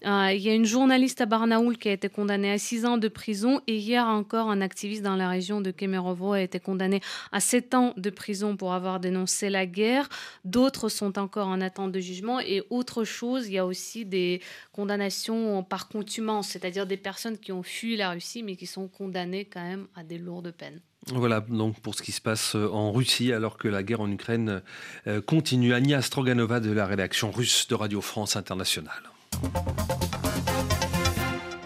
Euh, 0.06 0.32
il 0.34 0.42
y 0.42 0.50
a 0.50 0.54
une 0.54 0.66
journaliste 0.66 1.22
à 1.22 1.26
Barnaoul 1.26 1.78
qui 1.78 1.90
a 1.90 1.94
été 1.94 2.10
condamnée 2.10 2.52
à 2.52 2.58
6 2.58 2.86
ans 2.86 2.98
de 2.98 3.08
prison 3.08 3.62
et 3.68 3.76
hier 3.76 4.06
encore 4.06 4.50
un 4.50 4.62
activiste 4.62 5.02
dans 5.02 5.16
la 5.16 5.30
région 5.30 5.62
de 5.62 5.72
Kemerovo 5.72 6.34
a 6.34 6.42
été 6.42 6.60
condamné 6.60 7.02
à 7.32 7.40
7 7.40 7.74
ans 7.74 7.94
de 7.98 8.10
prison 8.10 8.56
pour 8.56 8.74
avoir 8.74 9.00
dénoncé 9.00 9.50
la 9.50 9.66
guerre. 9.66 10.08
D'autres 10.44 10.90
sont 10.90 11.18
encore 11.18 11.48
en 11.48 11.62
attente 11.62 11.92
de 11.92 12.00
jugement 12.00 12.40
et 12.40 12.64
autre 12.70 13.04
chose, 13.04 13.48
il 13.48 13.54
y 13.54 13.58
a 13.58 13.66
aussi 13.66 14.06
des 14.06 14.42
condamnations 14.72 15.64
par 15.64 15.88
contumance, 15.88 16.50
c'est-à-dire 16.50 16.86
des 16.86 16.98
personnes 16.98 17.38
qui 17.38 17.52
ont 17.52 17.64
fui 17.64 17.98
la 17.98 18.12
Russie 18.12 18.44
mais 18.44 18.56
qui 18.56 18.68
sont 18.68 18.88
condamnées 18.88 19.46
quand 19.46 19.64
même 19.64 19.88
à 19.96 20.04
des 20.04 20.18
lourdes 20.18 20.52
peines. 20.52 20.82
Voilà 21.14 21.40
donc 21.40 21.80
pour 21.82 21.94
ce 21.94 22.02
qui 22.02 22.12
se 22.12 22.22
passe 22.22 22.56
euh, 22.56 22.68
en 22.72 22.92
Russie 22.92 23.32
alors 23.32 23.58
que 23.58 23.68
la 23.68 23.84
guerre 23.84 24.02
en 24.02 24.12
Ukraine 24.12 24.62
euh, 25.06 25.22
continue. 25.22 25.74
Ania 25.74 26.02
Stroganova 26.02 26.60
de 26.60 26.72
la 26.72 26.88
rédaction 26.88 27.32
russe 27.32 27.68
de 27.68 27.76
Radio 27.76 28.02
France 28.02 28.36
Internationale. 28.36 29.04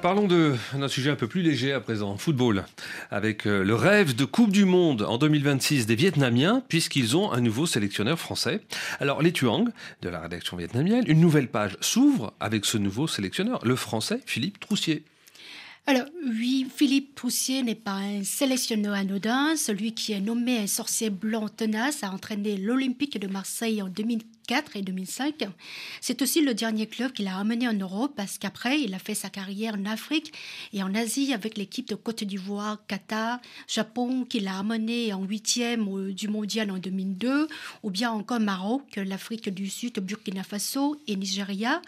Parlons 0.02 0.28
d'un 0.28 0.88
sujet 0.88 1.10
un 1.10 1.16
peu 1.16 1.28
plus 1.28 1.42
léger 1.42 1.74
à 1.74 1.82
présent, 1.82 2.18
football, 2.18 2.64
avec 3.12 3.46
euh, 3.46 3.64
le 3.64 3.76
rêve 3.76 4.16
de 4.16 4.24
Coupe 4.24 4.52
du 4.52 4.64
Monde 4.64 5.02
en 5.02 5.18
2026 5.18 5.88
des 5.88 5.96
Vietnamiens, 5.96 6.64
puisqu'ils 6.70 7.18
ont 7.18 7.34
un 7.34 7.42
nouveau 7.42 7.66
sélectionneur 7.66 8.18
français. 8.18 8.62
Alors 9.02 9.22
les 9.22 9.34
Tuang, 9.34 9.66
de 10.02 10.10
la 10.10 10.22
rédaction 10.22 10.56
vietnamienne, 10.56 11.04
une 11.08 11.20
nouvelle 11.20 11.50
page 11.50 11.76
s'ouvre 11.82 12.34
avec 12.40 12.64
ce 12.64 12.78
nouveau 12.78 13.08
sélectionneur, 13.08 13.60
le 13.66 13.76
français 13.76 14.22
Philippe 14.26 14.62
Troussier. 14.62 15.04
Alors 15.90 16.06
oui, 16.24 16.68
Philippe 16.72 17.16
Troussier 17.16 17.64
n'est 17.64 17.74
pas 17.74 17.94
un 17.96 18.24
sélectionneur 18.24 18.94
anodin. 18.94 19.56
Celui 19.56 19.96
qui 19.96 20.12
est 20.12 20.22
nommé 20.22 20.60
un 20.60 20.68
sorcier 20.68 21.10
blanc 21.10 21.50
tenace 21.50 22.04
a 22.04 22.12
entraîné 22.12 22.58
l'Olympique 22.58 23.20
de 23.20 23.26
Marseille 23.26 23.82
en 23.82 23.88
2004 23.88 24.76
et 24.76 24.84
2005. 24.84 25.48
C'est 26.00 26.22
aussi 26.22 26.42
le 26.44 26.54
dernier 26.54 26.86
club 26.86 27.12
qu'il 27.12 27.28
a 27.28 27.40
amené 27.40 27.68
en 27.68 27.74
Europe 27.74 28.14
parce 28.16 28.38
qu'après, 28.38 28.80
il 28.82 28.94
a 28.94 29.00
fait 29.00 29.16
sa 29.16 29.32
carrière 29.32 29.74
en 29.74 29.86
Afrique 29.86 30.32
et 30.74 30.84
en 30.84 30.94
Asie 30.94 31.34
avec 31.34 31.58
l'équipe 31.58 31.88
de 31.88 31.96
Côte 31.96 32.24
d'Ivoire, 32.24 32.86
Qatar, 32.86 33.40
Japon, 33.68 34.26
qu'il 34.26 34.48
a 34.48 34.60
amené 34.60 35.12
en 35.12 35.24
huitième 35.24 36.12
du 36.12 36.28
mondial 36.28 36.70
en 36.70 36.78
2002, 36.78 37.48
ou 37.82 37.90
bien 37.90 38.12
encore 38.12 38.40
Maroc, 38.40 38.84
l'Afrique 38.96 39.50
du 39.50 39.68
Sud, 39.68 40.00
Burkina 40.00 40.44
Faso 40.44 41.02
et 41.08 41.16
Nigeria. 41.16 41.82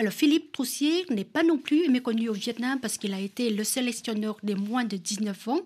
Alors 0.00 0.12
Philippe 0.12 0.52
Troussier 0.52 1.04
n'est 1.10 1.24
pas 1.24 1.42
non 1.42 1.58
plus 1.58 1.88
méconnu 1.88 2.28
au 2.28 2.32
Vietnam 2.32 2.78
parce 2.80 2.98
qu'il 2.98 3.12
a 3.12 3.18
été 3.18 3.50
le 3.50 3.64
sélectionneur 3.64 4.36
des 4.44 4.54
moins 4.54 4.84
de 4.84 4.96
19 4.96 5.48
ans 5.48 5.60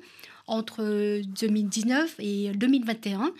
entre 0.46 1.20
2019 1.40 2.16
et 2.18 2.50
2021. 2.54 3.32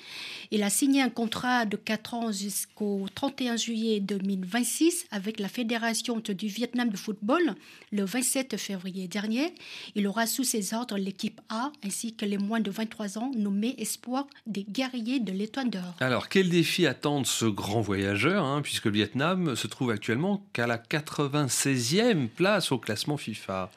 Il 0.51 0.63
a 0.63 0.71
signé 0.71 1.03
un 1.03 1.11
contrat 1.11 1.65
de 1.65 1.77
4 1.77 2.15
ans 2.15 2.33
jusqu'au 2.33 3.07
31 3.15 3.57
juillet 3.57 4.01
2026 4.01 5.07
avec 5.11 5.41
la 5.41 5.49
Fédération 5.49 6.21
du 6.29 6.47
Vietnam 6.47 6.89
de 6.89 6.97
football 6.97 7.55
le 7.91 8.05
27 8.05 8.57
février 8.57 9.09
dernier. 9.09 9.55
Il 9.95 10.07
aura 10.07 10.27
sous 10.27 10.45
ses 10.45 10.75
ordres 10.75 10.97
l'équipe 10.97 11.41
A 11.49 11.73
ainsi 11.85 12.15
que 12.15 12.25
les 12.25 12.39
moins 12.39 12.61
de 12.61 12.71
23 12.71 13.19
ans 13.19 13.31
nommés 13.37 13.75
espoirs 13.79 14.27
des 14.47 14.65
guerriers 14.65 15.21
de 15.21 15.33
l'étoile 15.33 15.71
d'or. 15.71 15.95
Alors, 16.01 16.29
quel 16.29 16.49
défi 16.49 16.87
attendent 16.87 17.27
ce 17.27 17.45
grand 17.45 17.81
voyageur, 17.81 18.45
hein, 18.45 18.63
puisque 18.63 18.87
le 18.87 18.93
Vietnam 18.93 19.57
se 19.57 19.67
trouve 19.67 19.91
actuellement 19.91 20.45
qu'à 20.53 20.67
la 20.67 20.79
96e 20.79 22.29
place 22.29 22.73
au 22.73 22.79
classement 22.79 23.17
FIFA? 23.17 23.71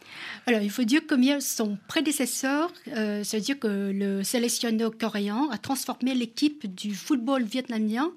Alors, 0.45 0.61
il 0.61 0.69
faut 0.69 0.83
dire 0.83 1.01
combien 1.07 1.39
son 1.39 1.77
prédécesseur 1.87 2.71
euh, 2.89 3.14
c'est-à-dire 3.23 3.59
que 3.59 3.91
le 3.93 4.23
sélectionneur 4.23 4.91
coréen 4.97 5.47
a 5.51 5.57
transformé 5.57 6.13
l'équipe 6.13 6.73
du 6.73 6.93
football 6.93 7.43
vietnamien. 7.43 8.11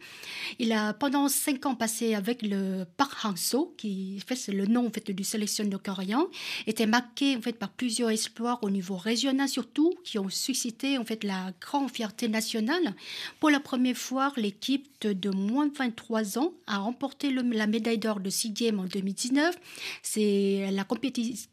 Il 0.59 0.73
a 0.73 0.93
pendant 0.93 1.29
cinq 1.29 1.67
ans 1.67 1.75
passé 1.75 2.15
avec 2.15 2.43
le 2.43 2.85
Park 2.97 3.13
Hang-seo, 3.25 3.75
qui 3.77 4.23
fait 4.27 4.53
le 4.53 4.67
nom 4.67 4.87
en 4.87 4.91
fait, 4.91 5.11
du 5.11 5.25
sélectionneur 5.25 5.83
coréen, 5.83 6.27
était 6.67 6.87
marqué 6.87 7.37
en 7.37 7.41
fait 7.41 7.53
par 7.53 7.71
plusieurs 7.71 8.11
exploits 8.11 8.59
au 8.63 8.71
niveau 8.71 8.97
régional 8.97 9.49
surtout, 9.49 9.95
qui 10.05 10.19
ont 10.19 10.29
suscité 10.29 10.99
en 10.99 11.05
fait 11.05 11.25
la 11.25 11.53
grande 11.61 11.91
fierté 11.91 12.29
nationale. 12.29 12.95
Pour 13.41 13.51
la 13.51 13.61
première 13.61 13.97
fois, 13.97 14.33
l'équipe 14.37 15.07
de 15.07 15.31
moins 15.31 15.67
de 15.67 15.77
23 15.77 16.39
ans 16.39 16.53
a 16.67 16.79
remporté 16.79 17.31
la 17.31 17.67
médaille 17.67 17.99
d'or 17.99 18.21
de 18.21 18.31
SEA 18.31 18.51
Games 18.51 18.81
en 18.81 18.85
2019. 18.85 19.57
C'est 20.03 20.71
la 20.73 20.85
compétition 20.85 21.49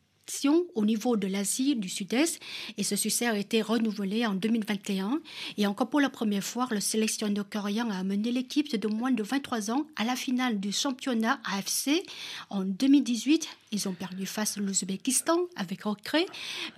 au 0.76 0.86
niveau 0.86 1.18
de 1.18 1.28
l'Asie 1.28 1.76
du 1.76 1.90
Sud-Est 1.90 2.40
et 2.78 2.84
ce 2.84 2.96
succès 2.96 3.28
a 3.28 3.38
été 3.38 3.62
renouvelé 3.62 4.26
en 4.26 4.34
2021. 4.34 5.22
Et 5.58 5.68
encore 5.68 5.90
pour 5.90 6.02
la 6.02 6.10
première 6.10 6.44
fois, 6.44 6.68
le 6.72 6.80
sélectionneur 6.80 7.48
coréen 7.50 7.90
a 7.90 8.00
amené 8.00 8.32
l'équipe 8.32 8.76
de 8.76 8.88
moins 8.88 9.12
de 9.12 9.24
23 9.24 9.72
ans 9.72 9.88
à 9.96 10.04
la 10.04 10.16
finale 10.16 10.60
du 10.60 10.72
championnat 10.72 11.40
AFC 11.46 12.04
en 12.50 12.64
2018. 12.64 13.48
Ils 13.72 13.88
ont 13.88 13.94
perdu 13.94 14.26
face 14.26 14.58
à 14.58 14.62
l'Ouzbékistan 14.62 15.40
avec 15.56 15.84
regret, 15.84 16.26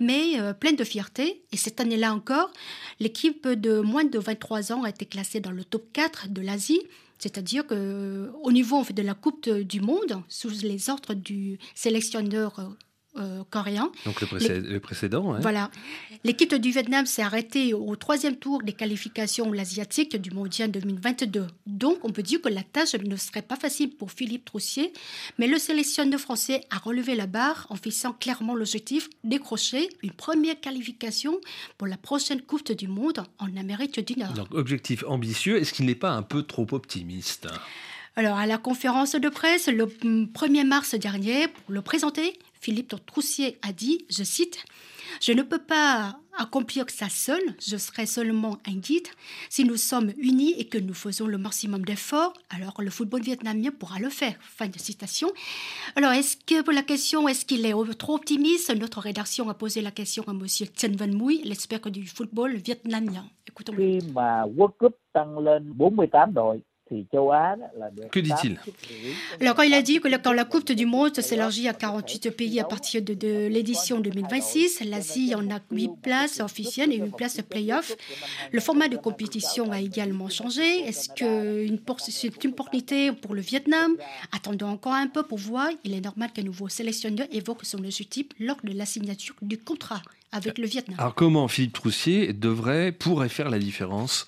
mais 0.00 0.40
euh, 0.40 0.52
plein 0.52 0.72
de 0.72 0.84
fierté. 0.84 1.42
Et 1.52 1.56
cette 1.56 1.80
année-là 1.80 2.14
encore, 2.14 2.50
l'équipe 3.00 3.46
de 3.46 3.80
moins 3.80 4.04
de 4.04 4.18
23 4.18 4.72
ans 4.72 4.82
a 4.84 4.90
été 4.90 5.06
classée 5.06 5.40
dans 5.40 5.52
le 5.52 5.64
top 5.64 5.84
4 5.92 6.28
de 6.28 6.40
l'Asie. 6.40 6.80
C'est-à-dire 7.18 7.66
qu'au 7.66 8.52
niveau 8.52 8.84
de 8.88 9.02
la 9.02 9.14
Coupe 9.14 9.48
du 9.50 9.80
Monde, 9.80 10.22
sous 10.28 10.50
les 10.62 10.88
ordres 10.88 11.14
du 11.14 11.58
sélectionneur 11.74 12.76
euh, 13.18 13.42
coréen. 13.50 13.90
Donc 14.04 14.20
le, 14.20 14.78
précédent. 14.78 15.36
Voilà. 15.40 15.70
L'équipe 16.24 16.54
du 16.54 16.70
Vietnam 16.70 17.06
s'est 17.06 17.22
arrêtée 17.22 17.74
au 17.74 17.96
troisième 17.96 18.36
tour 18.36 18.62
des 18.62 18.72
qualifications 18.72 19.52
asiatiques 19.52 20.16
du 20.16 20.30
Mondial 20.30 20.70
2022. 20.70 21.46
Donc 21.66 21.98
on 22.02 22.10
peut 22.10 22.22
dire 22.22 22.40
que 22.40 22.48
la 22.48 22.62
tâche 22.62 22.94
ne 22.94 23.16
serait 23.16 23.42
pas 23.42 23.56
facile 23.56 23.90
pour 23.90 24.12
Philippe 24.12 24.44
Troussier, 24.44 24.92
mais 25.38 25.46
le 25.46 25.58
sélectionneur 25.58 26.20
français 26.20 26.62
a 26.70 26.78
relevé 26.78 27.14
la 27.14 27.26
barre 27.26 27.66
en 27.70 27.76
fixant 27.76 28.12
clairement 28.12 28.54
l'objectif 28.54 29.08
décrocher 29.24 29.88
une 30.02 30.12
première 30.12 30.60
qualification 30.60 31.40
pour 31.76 31.86
la 31.86 31.96
prochaine 31.96 32.42
Coupe 32.42 32.72
du 32.72 32.88
Monde 32.88 33.24
en 33.38 33.56
Amérique 33.56 34.00
du 34.04 34.18
Nord. 34.18 34.32
Donc 34.32 34.52
objectif 34.52 35.04
ambitieux, 35.06 35.58
est-ce 35.58 35.72
qu'il 35.72 35.86
n'est 35.86 35.94
pas 35.94 36.10
un 36.10 36.22
peu 36.22 36.42
trop 36.42 36.66
optimiste? 36.72 37.48
Alors, 38.16 38.36
à 38.36 38.46
la 38.46 38.58
conférence 38.58 39.14
de 39.14 39.28
presse 39.28 39.68
le 39.68 39.86
1er 39.86 40.66
mars 40.66 40.96
dernier, 40.96 41.46
pour 41.46 41.72
le 41.72 41.82
présenter, 41.82 42.36
Philippe 42.60 42.94
Troussier 43.06 43.58
a 43.62 43.72
dit, 43.72 44.04
je 44.10 44.24
cite, 44.24 44.64
Je 45.20 45.32
ne 45.32 45.42
peux 45.42 45.58
pas 45.58 46.18
accomplir 46.38 46.84
ça 46.88 47.08
seul, 47.08 47.40
je 47.60 47.76
serai 47.76 48.06
seulement 48.06 48.58
un 48.66 48.74
guide. 48.74 49.08
Si 49.50 49.64
nous 49.64 49.76
sommes 49.76 50.12
unis 50.18 50.54
et 50.58 50.66
que 50.66 50.78
nous 50.78 50.94
faisons 50.94 51.26
le 51.26 51.38
maximum 51.38 51.84
d'efforts, 51.84 52.34
alors 52.50 52.80
le 52.80 52.90
football 52.90 53.22
vietnamien 53.22 53.70
pourra 53.70 53.98
le 53.98 54.08
faire. 54.08 54.36
Fin 54.40 54.68
de 54.68 54.78
citation. 54.78 55.28
Alors, 55.96 56.12
est-ce 56.12 56.36
que 56.36 56.62
pour 56.62 56.72
la 56.72 56.82
question, 56.82 57.26
est-ce 57.28 57.44
qu'il 57.44 57.66
est 57.66 57.74
trop 57.96 58.14
optimiste? 58.14 58.74
Notre 58.74 59.00
rédaction 59.00 59.48
a 59.48 59.54
posé 59.54 59.80
la 59.82 59.90
question 59.90 60.22
à 60.28 60.30
M. 60.30 60.46
Chen 60.46 60.96
Van 60.96 61.08
Mui, 61.08 61.42
l'expert 61.44 61.80
du 61.90 62.06
football 62.06 62.56
vietnamien. 62.56 63.24
Écoutons-le. 63.48 63.98
Que 66.88 68.20
dit-il 68.20 68.58
Alors 69.40 69.54
quand 69.54 69.62
il 69.62 69.74
a 69.74 69.82
dit 69.82 70.00
que 70.00 70.08
quand 70.16 70.32
la 70.32 70.44
Coupe 70.44 70.72
du 70.72 70.86
Monde 70.86 71.14
s'élargit 71.20 71.68
à 71.68 71.74
48 71.74 72.30
pays 72.30 72.60
à 72.60 72.64
partir 72.64 73.02
de, 73.02 73.48
l'édition 73.48 74.00
2026, 74.00 74.84
l'Asie 74.84 75.34
en 75.34 75.50
a 75.50 75.60
8 75.70 75.90
places 76.02 76.40
officielles 76.40 76.92
et 76.92 76.98
8 76.98 77.16
places 77.16 77.40
play-off. 77.42 77.94
Le 78.52 78.60
format 78.60 78.88
de 78.88 78.96
compétition 78.96 79.70
a 79.70 79.80
également 79.80 80.28
changé. 80.28 80.80
Est-ce 80.80 81.08
que 81.10 81.66
c'est 81.98 82.44
une 82.44 82.50
opportunité 82.50 83.12
pour 83.12 83.34
le 83.34 83.40
Vietnam? 83.40 83.92
Attendons 84.32 84.68
encore 84.68 84.94
un 84.94 85.08
peu 85.08 85.22
pour 85.22 85.38
voir. 85.38 85.68
Il 85.84 85.94
est 85.94 86.00
normal 86.00 86.32
qu'un 86.32 86.42
nouveau 86.42 86.68
sélectionneur 86.68 87.26
évoque 87.30 87.64
son 87.64 87.78
type 88.10 88.34
lors 88.38 88.58
de 88.64 88.72
la 88.72 88.86
signature 88.86 89.34
du 89.42 89.58
contrat 89.58 90.02
avec 90.32 90.58
le 90.58 90.66
Vietnam. 90.66 90.96
Alors 90.98 91.14
comment 91.14 91.48
Philippe 91.48 91.74
Troussier 91.74 92.32
devrait, 92.32 92.92
pourrait 92.92 93.28
faire 93.28 93.50
la 93.50 93.58
différence? 93.58 94.26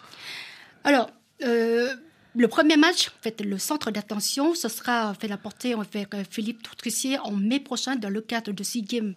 Alors, 0.84 1.10
euh, 1.42 1.94
le 2.34 2.48
premier 2.48 2.76
match, 2.76 3.08
en 3.08 3.22
fait, 3.22 3.40
le 3.40 3.58
centre 3.58 3.90
d'attention, 3.90 4.54
ce 4.54 4.68
sera 4.68 5.14
fait 5.14 5.28
la 5.28 5.36
portée 5.36 5.74
avec 5.74 6.14
euh, 6.14 6.22
Philippe 6.28 6.62
Troutrissier 6.62 7.18
en 7.18 7.32
mai 7.32 7.60
prochain 7.60 7.96
dans 7.96 8.10
le 8.10 8.20
cadre 8.20 8.52
de 8.52 8.62
SEA 8.62 8.82
Games 8.82 9.14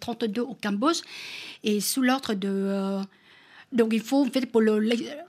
32 0.00 0.42
au 0.42 0.54
Cambodge 0.54 1.00
et 1.62 1.80
sous 1.80 2.02
l'ordre 2.02 2.34
de. 2.34 2.48
Euh, 2.48 3.02
donc 3.72 3.92
il 3.92 4.00
faut, 4.00 4.24
en 4.24 4.30
fait, 4.30 4.46
pour 4.46 4.60
le, 4.60 4.78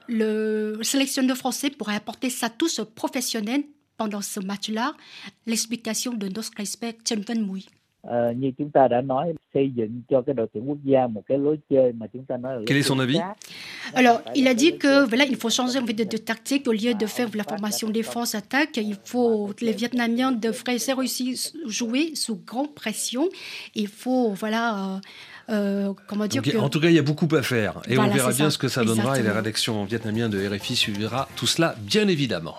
le, 0.08 0.80
sélectionneur 0.84 1.38
français 1.38 1.70
pourrait 1.70 1.96
apporter 1.96 2.30
sa 2.30 2.50
touche 2.50 2.82
professionnelle 2.82 3.64
pendant 3.98 4.22
ce 4.22 4.40
match-là, 4.40 4.94
l'explication 5.46 6.14
de 6.14 6.28
notre 6.28 6.60
expert 6.60 6.94
Chen 7.08 7.24
Van 7.28 7.36
Quel 12.66 12.78
est 12.78 12.84
son 12.84 13.00
avis? 13.00 13.20
Alors, 13.94 14.22
il 14.36 14.48
a 14.48 14.54
dit 14.54 14.78
que 14.78 15.08
voilà, 15.08 15.26
il 15.26 15.36
faut 15.38 15.50
changer 15.50 15.82
de, 15.82 16.04
de, 16.04 16.18
tactique 16.18 16.68
au 16.68 16.72
lieu 16.72 16.94
de 16.94 17.06
faire 17.06 17.30
la 17.34 17.44
formation 17.44 17.90
défense-attaque. 17.90 18.78
Il 18.78 18.98
faut 19.04 19.52
les 19.62 19.74
Vietnamiens 19.74 20.32
devraient 20.32 20.78
aussi 20.98 21.40
jouer 21.66 22.16
sous 22.16 22.38
grande 22.46 22.74
pression. 22.74 23.30
Il 23.76 23.88
faut 23.88 24.32
voilà. 24.34 25.02
Euh, 25.50 25.94
comment 26.08 26.26
dire 26.26 26.42
En 26.60 26.70
tout 26.70 26.80
cas, 26.80 26.90
il 26.90 26.96
y 26.96 27.00
a 27.00 27.04
beaucoup 27.04 27.28
à 27.36 27.44
faire 27.44 27.82
et 27.88 27.98
on 28.00 28.08
verra 28.10 28.32
bien 28.32 28.50
ce 28.50 28.58
que 28.58 28.68
ça 28.68 28.84
donnera 28.84 29.20
et 29.20 29.24
la 29.24 29.34
rédaction 29.34 29.84
vietnamienne 29.86 30.32
de 30.32 30.48
RFI 30.48 30.76
suivra 30.76 31.30
tout 31.36 31.48
cela 31.48 31.76
bien 31.80 32.08
évidemment. 32.08 32.56